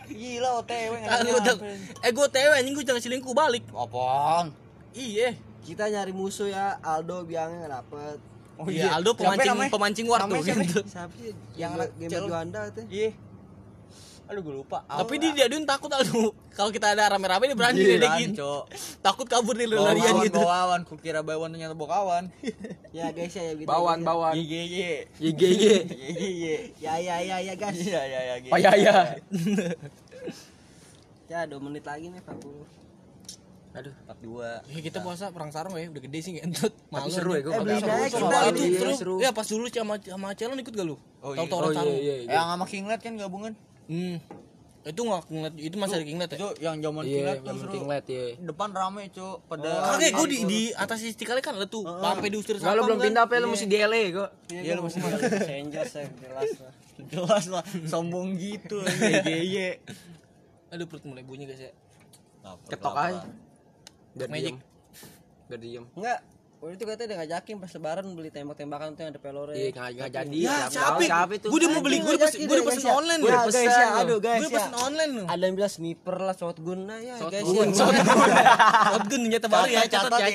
[0.05, 1.69] Gila OTW udah- nyampe.
[1.99, 4.51] eh gue tewe anjing gue jangan selingkuh balik Apaan?
[4.91, 8.17] iya Kita nyari musuh ya, Aldo biangnya nggak dapet.
[8.53, 9.71] Oh iya Aldo pemancing namanya?
[9.71, 10.63] pemancing war tuh Namanya siapa?
[10.65, 11.31] gitu Siapa sih?
[11.55, 12.81] Yang game Juanda itu.
[12.85, 13.09] Iya.
[14.23, 14.81] Aduh gue lupa.
[14.83, 18.63] tapi dia diaduin takut Aldo kalau kita ada rame-rame dia berani Iya, ledekin Cok.
[18.99, 22.23] takut kabur Bawa larian kawan, gitu bawa kawan, kukira bawan ternyata bawa kawan.
[22.93, 23.65] Ya guys ya, ya gitu.
[23.65, 24.33] Bawan, guys, bawan.
[24.33, 24.91] Iya iya iya.
[25.19, 25.77] Iya, iya.
[25.83, 26.55] Iya iya.
[26.77, 27.75] Ya ya ya ya guys.
[27.75, 28.33] Iya iya iya.
[28.47, 28.95] Oh iya, iya.
[31.25, 32.63] Ya 2 menit lagi nih 40.
[33.73, 33.93] Aduh.
[34.05, 34.69] 42.
[34.69, 36.69] Ya, kita puasa perang sarung ya, udah gede sih ngentut.
[36.69, 37.09] Tapi Malu.
[37.09, 37.51] seru ya gue.
[37.51, 38.93] Eh, beli aja, Seru Kita itu Iya, seru.
[38.93, 39.15] seru.
[39.17, 40.95] Ya pas dulu sama sama Celon ikut gak lu?
[41.19, 41.41] Oh, Tahu iya.
[41.43, 41.97] tahu Oh orang iya, sarung.
[41.97, 42.29] iya, iya.
[42.31, 43.53] Yang sama Kinglet kan gabungan.
[43.85, 44.17] Hmm.
[44.83, 46.37] Itu nggak ngeliat itu masih ada kinglet ya?
[46.37, 47.63] Itu yang zaman Iya, Kinglet yang tuh seru.
[47.63, 48.23] penting liat ya.
[48.43, 49.37] Depan rame, Cuk.
[49.47, 52.99] Pada Kakek gue di, di atas istiqlal kan ada tuh, sampai diusir Enggak lu belum
[52.99, 53.05] kan.
[53.07, 54.29] pindah apa lu mesti DLE kok.
[54.51, 54.99] Iya, lu mesti
[55.39, 56.73] Senjos ya jelas lah.
[57.03, 59.79] jelas lah sombong gitu GGY.
[60.75, 61.71] Aduh perut mulai bunyi guys ya.
[62.67, 63.23] Ketok aja.
[64.13, 64.57] Biar diem.
[65.47, 65.85] Biar diem.
[65.95, 66.19] Enggak.
[66.63, 69.51] Waktu itu katanya udah ngajakin pas lebaran beli tembak-tembakan tuh yang ada pelore.
[69.51, 70.37] Iya, nggak nggak jadi.
[70.39, 70.87] Ya, Siapa siapa?
[70.87, 71.47] tahu Siapa itu?
[71.51, 73.35] Gue udah mau beli, gue udah pesen, gue udah pesen online Ya, loh.
[73.35, 74.55] guys pesen ya, aduh guys Gue ya.
[74.55, 75.25] pesen online loh.
[75.27, 77.63] Ada yang bilang sniper lah, shotgun lah ya guys ya.
[77.67, 77.67] Shotgun,
[78.87, 80.27] Shotgun nyata baru ya, catat ya.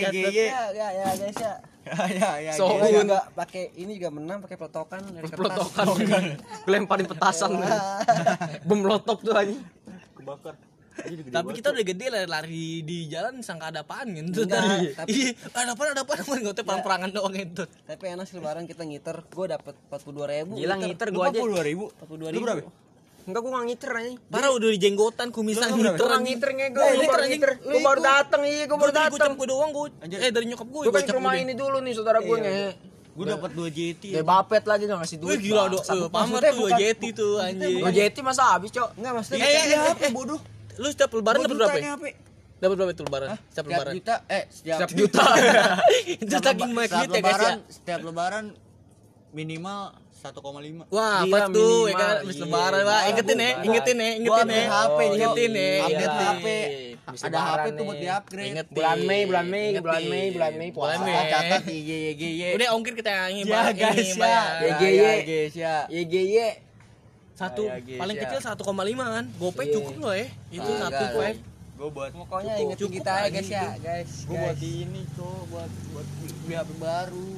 [0.68, 1.54] Ya, ya, guys ya.
[1.88, 2.52] Ya ya ya.
[2.52, 3.08] So- Gua Shotgun.
[3.08, 5.40] juga pakai ini juga menang pakai pelotokan dari kertas.
[5.72, 6.24] Pelotokan.
[6.68, 7.50] Lemparin petasan.
[8.68, 9.64] Bom lotok tuh anjing.
[10.12, 10.60] Kebakar.
[11.28, 14.44] Tapi kita udah gede lah lari di jalan sangka ada apaan gitu.
[14.44, 17.64] Enggak, tapi- Iya, ada apaan ada apaan tahu perang-perangan doang itu.
[17.84, 19.22] Tapi enak sih lebaran kita ngiter.
[19.28, 20.52] Gue dapet 42 ribu.
[20.54, 21.38] Gila ngiter gua aja.
[21.38, 21.84] dua ribu.
[21.96, 22.60] 42 Lu berapa?
[22.60, 22.70] ribu.
[23.24, 24.16] Enggak gua ngiter anjing.
[24.26, 26.78] Parah udah di jenggotan kumisan Gua ngiter nggak ngiter ngego.
[26.78, 27.30] Eh, Gua ngiter anjing.
[27.30, 27.50] ngiter.
[27.62, 29.32] Gua baru datang iya, gua baru Gue datang.
[29.34, 29.86] gue doang gue.
[30.16, 30.82] Eh dari nyokap gue.
[30.82, 32.68] Gua kan ke rumah ini dulu nih saudara gue ngehe.
[33.12, 34.02] Gue dapat 2 JT.
[34.14, 35.38] Kayak bapet lagi nggak ngasih Wih duit.
[35.42, 36.08] gila dong, Bangsat.
[36.08, 37.76] pamer tuh bukan- Yeti tuh anjing.
[37.76, 38.88] Gua jeti masa habis, Cok.
[38.94, 40.40] Enggak maksudnya Eh, eh, eh, apa bodoh?
[40.78, 41.76] Lu setiap lebaran dapat berapa?
[41.76, 41.94] ya?
[42.58, 43.28] Dapat berapa itu lebaran?
[43.28, 43.92] Setiap Setiap lebaran.
[43.94, 45.24] juta eh setiap, Setiap juta.
[46.16, 47.22] Itu saking banyak duit ya guys ya.
[47.22, 48.44] lebaran, setiap lebaran
[49.30, 49.80] minimal
[50.16, 50.90] 1,5.
[50.90, 51.86] Wah, apa tuh?
[51.86, 54.66] Ya kan habis lebaran, Wah, ingetin ya, ingetin ya, ingetin gua ya.
[54.66, 56.18] upgrade HP, ingetin ya, Update ingetin.
[56.18, 56.46] HP.
[57.08, 58.48] Ada HP tuh buat di-upgrade.
[58.50, 58.74] Ingetin.
[58.74, 59.84] Bulan Mei, bulan Mei, Ingetin.
[59.84, 61.06] bulan Mei, bulan Mei, Bulan puasa.
[61.06, 61.14] Mei.
[61.14, 62.22] Ah, catat IG YG
[62.52, 63.76] Udah ongkir kita yang ini, Ya Bang.
[63.76, 64.26] guys ya.
[64.26, 64.42] Ya,
[64.74, 65.74] Ya ya, guys ya.
[65.88, 66.36] YGY.
[67.38, 68.22] Satu, Ya, guys, paling ya.
[68.24, 68.58] kecil 1,5
[69.08, 69.24] kan.
[69.32, 69.74] Gopay Iya.
[69.78, 70.26] cukup loh ya.
[70.50, 71.14] Itu Kagak, satu dong.
[71.14, 71.36] poin.
[71.78, 72.64] Gua buat Pokoknya cukup.
[72.66, 73.68] ingetin Cukup kita ya guys ya, itu.
[73.78, 73.78] guys.
[73.78, 74.12] Guys.
[74.26, 76.06] buat ini tuh buat buat
[76.40, 77.30] beli HP baru.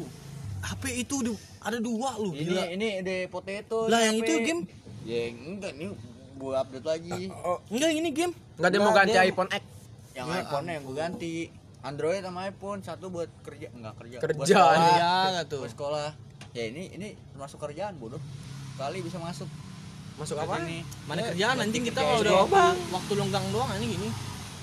[0.62, 1.16] HP itu
[1.58, 2.62] ada dua lu, Ini gila.
[2.70, 3.78] ini ada potato.
[3.86, 4.22] Lah, yang HP.
[4.22, 4.62] itu game?
[5.02, 5.88] Ya enggak nih
[6.34, 7.20] gua update lagi.
[7.68, 8.32] Enggak, ini game.
[8.56, 9.62] Enggak dia mau Nah, ganti dia- iPhone X.
[10.10, 11.34] Yang iPhone yang gua ganti.
[11.80, 14.16] Android sama iPhone satu buat kerja enggak kerja.
[14.18, 15.28] Kerja, Buat sekolah.
[15.30, 15.60] Nggak tuh?
[15.60, 16.08] Buat sekolah.
[16.50, 18.20] Ya ini ini termasuk kerjaan bodoh.
[18.74, 19.48] Kali bisa masuk.
[20.20, 20.54] Masuk apa?
[20.60, 20.78] sini.
[21.08, 22.34] Mana kerjaan anjing kita kalau udah
[22.92, 24.08] waktu, lenggang doang anjing gini.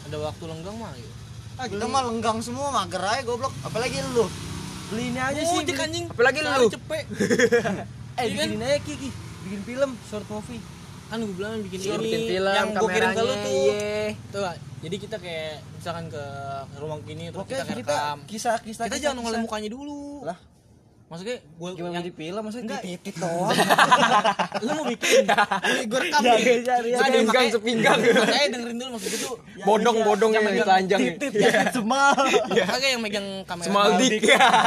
[0.05, 0.93] Ada waktu lenggang mah.
[0.93, 1.09] ya.
[1.57, 3.49] Ah, kita mah lenggang semua mager aja goblok.
[3.65, 4.29] Apalagi lu.
[4.87, 5.57] Beli ini aja sih.
[5.59, 6.05] Beli- anjing.
[6.07, 6.67] Apalagi lu.
[6.69, 7.05] cepet.
[8.17, 8.47] Eh, Iya kan?
[8.49, 9.09] bikin aja Kiki.
[9.45, 10.57] Bikin film, short movie.
[11.05, 13.53] Kan gue bilang bikin ini film, yang gue kirim ke lu tuh.
[13.53, 14.09] iya.
[14.27, 14.41] Tuh,
[14.77, 16.23] jadi kita kayak misalkan ke
[16.77, 18.17] rumah gini terus Oke, kita kita rekam.
[18.25, 18.83] kisah-kisah.
[18.89, 20.25] Kita jangan nongolin mukanya dulu.
[20.25, 20.37] Lah.
[21.07, 22.81] Maksudnya gue Gimana yang di film maksudnya Enggak.
[22.83, 23.47] titit doang.
[24.65, 25.23] lu mau bikin
[25.87, 26.43] gue rekam Ya, nih.
[26.43, 26.97] ya, ya.
[26.99, 27.99] Sepinggang, makanya- sepinggang.
[28.03, 29.35] Makanya dengerin dulu maksud gue tuh
[29.67, 30.99] Bodong-bodong yang lagi telanjang.
[30.99, 32.11] Titit, titit semal.
[32.51, 34.19] Kagak yang megang kamera Small dick.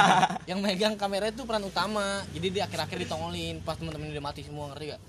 [0.51, 4.72] yang megang kamera itu peran utama jadi di akhir-akhir ditongolin pas teman-teman udah mati semua
[4.72, 5.03] ngerti gak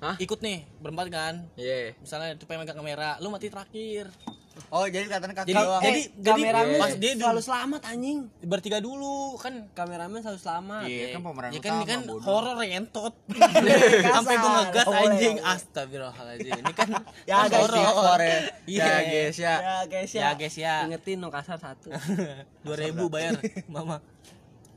[0.00, 0.16] Hah?
[0.18, 1.94] ikut nih berempat kan Iya.
[1.96, 4.10] misalnya itu pengen megang kamera lu mati terakhir
[4.68, 5.82] Oh, jadi katanya kaki Jadi- doang.
[5.82, 8.18] jadi- Eh, kameramen pas dia selalu selamat anjing.
[8.42, 10.84] bertiga dulu kan Kameramen selalu selamat.
[10.84, 12.20] Iya, kan pemeran ya kan ini utama, kan bodoh.
[12.22, 13.14] horor rentot
[14.14, 16.88] sampai gue ngegas Oh, anjing astagfirullahaladzim ini kan
[17.30, 18.38] Ya, guys, horor ya.
[18.66, 19.54] iya Ya, guys ya.
[19.54, 20.22] Ya guys ya.
[20.22, 20.74] Ya, guys, ya.
[20.84, 21.88] Ingetin dong kasar satu.
[22.64, 23.36] dua ribu bayar
[23.66, 24.00] mama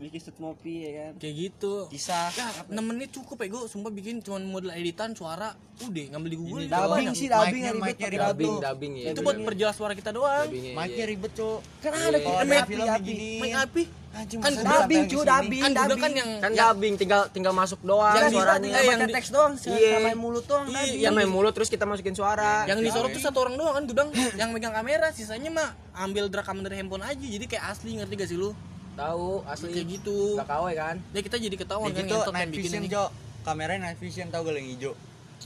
[0.05, 1.11] Bikin shoot movie ya kan.
[1.17, 2.29] kayak gitu Kisah.
[2.29, 6.37] ya 6 menit cukup ya gue sumpah bikin cuma model editan suara udah ngambil di
[6.37, 6.63] google.
[6.63, 7.97] Dubbing sih, dubbing yang ribet.
[8.15, 9.05] Dubbing, dubbing ya.
[9.11, 11.05] itu buat perjelas suara kita doang Dubbingnya, Mic-nya iya.
[11.07, 11.59] ribet, Cuk.
[11.81, 12.29] Kan ada Iya.
[12.37, 13.13] Ada api film api.
[13.41, 13.83] Mic api
[14.15, 15.59] Anjing, Kan masa gua Dubbing cu, dubbing.
[15.59, 15.99] kan dubbing.
[15.99, 18.63] kan yang Kan yang- dubbing tinggal tinggal masuk doang Yang suaranya.
[18.63, 19.91] tinggal Eh, yang teks doang, Iya.
[19.91, 20.65] sama mulut doang.
[20.71, 22.63] Iya, main mulut terus kita masukin suara.
[22.63, 26.29] yang disorot tuh satu orang doang kan gue bilang yang megang kamera sisanya mah ambil
[26.29, 28.55] rekaman dari handphone aja jadi kayak asli ngerti gak sih lu
[28.95, 29.71] Tahu asli.
[29.71, 30.95] kayak gitu Enggak KW kan?
[31.09, 33.03] ya kita jadi ketahuan Kayak kan gitu night yang bikin vision, Jo.
[33.41, 34.93] Kameranya night vision tau gak yang hijau?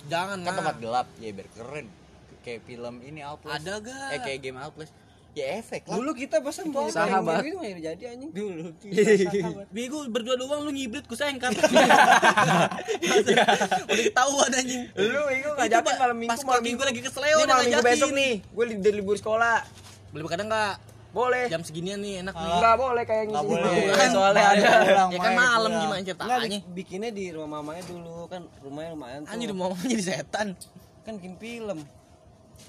[0.05, 1.85] jangan Kan tempat gelap, ya biar keren.
[2.39, 3.59] Kayak film ini Outlast.
[3.59, 4.93] ada gak Eh kayak game Outlast.
[5.31, 5.93] Ya efek lah.
[5.93, 7.41] Dulu kita pasang bawa Sahabat.
[7.41, 8.31] Itu nggak jadi anjing.
[8.31, 8.65] Dulu.
[9.75, 13.45] Bego berdua doang lu ngibrit ku sengkat udah
[13.99, 16.81] ketahuan anjing Lu Itu, ngajakin malam minggu pas malam minggu.
[16.81, 17.87] lagi keseleo Ini udah minggu ngajakin.
[17.87, 18.33] besok nih.
[18.43, 19.57] Gue di, di libur sekolah.
[20.09, 20.73] boleh kadang nggak
[21.09, 21.49] Boleh.
[21.49, 23.97] jam seginian nih enak nih Enggak boleh kayak Nggak ngisi boleh.
[23.97, 24.69] Kan Soalnya ada.
[24.85, 25.81] pulang, ya kan malam pulang.
[25.81, 29.31] gimana ceritanya bikinnya di rumah mamanya dulu kan rumahnya lumayan tuh.
[29.33, 30.47] anjir di mau jadi setan
[31.01, 31.79] kan bikin film.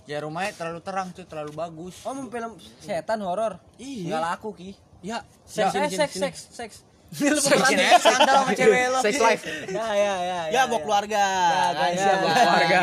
[0.08, 2.00] Ya rumahnya terlalu terang tuh, terlalu bagus.
[2.06, 3.58] Oh, mau film setan horor.
[3.76, 4.06] Iya.
[4.08, 4.70] Enggak laku, Ki.
[5.02, 6.22] ya Seks, sini, eh, sini, seks, sini.
[6.24, 6.74] seks, seks.
[7.10, 8.98] Lu aja sandal sama cewek lo.
[9.02, 9.42] Sex life.
[9.66, 10.38] Ya, ya, ya.
[10.46, 12.38] ya bawa keluarga Ya, guys, ya, ya, bawa ya.
[12.38, 12.80] keluarga.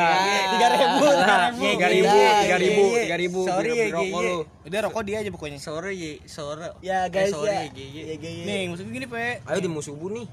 [0.52, 1.64] Tiga ribu, tiga ribu.
[1.64, 3.48] Tiga ribu, Iya, tiga ribu, iya.
[3.48, 4.28] Sorry ya, rokok Gi.
[4.28, 4.38] lu.
[4.68, 6.68] udah rokok dia aja pokoknya Sore ya, sore.
[6.84, 7.72] Ya, Eh, guys, sorry, ya.
[7.72, 10.28] Ya, nih maksudnya gini pe Ayo di musuh subuh nih.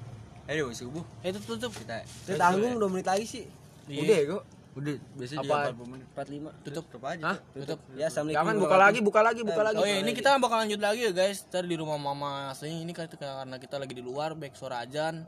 [0.45, 1.05] Aduh, subuh.
[1.23, 2.03] eh tutup Kita
[2.35, 3.45] tanggung 2 menit lagi sih.
[3.87, 4.01] Iya.
[4.03, 4.43] Udah ya, kok.
[4.75, 5.43] Udah biasa Apa?
[5.43, 6.07] dia 40 menit.
[6.11, 6.66] 45.
[6.66, 7.22] tutup Tutup aja.
[7.22, 7.39] Hah?
[7.55, 8.41] tutup Ya, assalamualaikum.
[8.43, 9.79] Jangan buka lagi, buka lagi, buka lagi.
[9.79, 11.39] Oh iya, ini kita bakal lanjut lagi ya guys.
[11.47, 15.22] Tadi di rumah mama aslinya ini karena kita lagi di luar, baik suara ajan.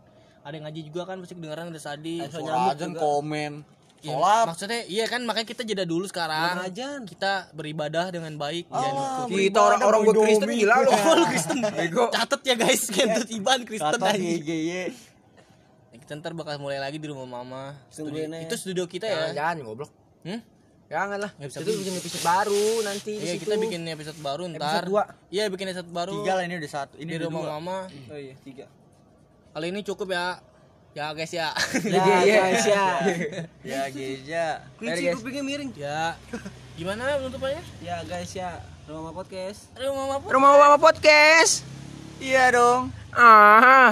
[0.46, 2.22] Ada yang ngaji juga kan pasti kedengaran ada sadi.
[2.26, 3.76] Suara aja komen.
[4.04, 4.44] Iya, Sholat.
[4.52, 6.62] maksudnya iya kan makanya kita jeda dulu sekarang.
[6.62, 7.08] Ajan.
[7.08, 9.38] Kita beribadah dengan baik Ah, jangan ikut.
[9.50, 10.90] Kita orang-orang gue Kristen gila lu.
[10.92, 11.58] Oh, lu Kristen.
[12.12, 14.82] Catet ya guys, kentut Iban Kristen aja.
[16.06, 17.74] Kita ntar bakal mulai lagi di rumah mama.
[17.90, 19.34] Studio, itu studio kita Jangan, ya.
[19.34, 19.90] jangan goblok.
[20.22, 20.38] Hmm?
[20.86, 21.30] Jangan lah.
[21.34, 24.62] Bisa Itu bikin episode baru nanti di Iya, kita bikin episode baru ntar.
[24.62, 25.02] Episode dua.
[25.34, 26.14] Iya, bikin episode baru.
[26.22, 26.94] Tiga lah ini udah satu.
[26.94, 27.50] Ini di rumah dua.
[27.58, 27.78] mama.
[28.06, 28.70] Oh iya, 3.
[29.50, 30.38] Kali ini cukup ya.
[30.94, 31.50] Ya guys ya.
[31.90, 32.86] Ya, guys, ya.
[33.66, 34.46] Ya Geja.
[34.78, 35.74] Kunci kupingnya miring.
[35.74, 36.14] ya.
[36.78, 37.66] Gimana penutupannya?
[37.82, 38.62] Ya, guys, ya.
[38.86, 39.74] Rumah podcast.
[39.74, 41.66] Aduh mama Rumah Mama Podcast.
[42.22, 42.94] Iya dong.
[43.10, 43.90] Ah.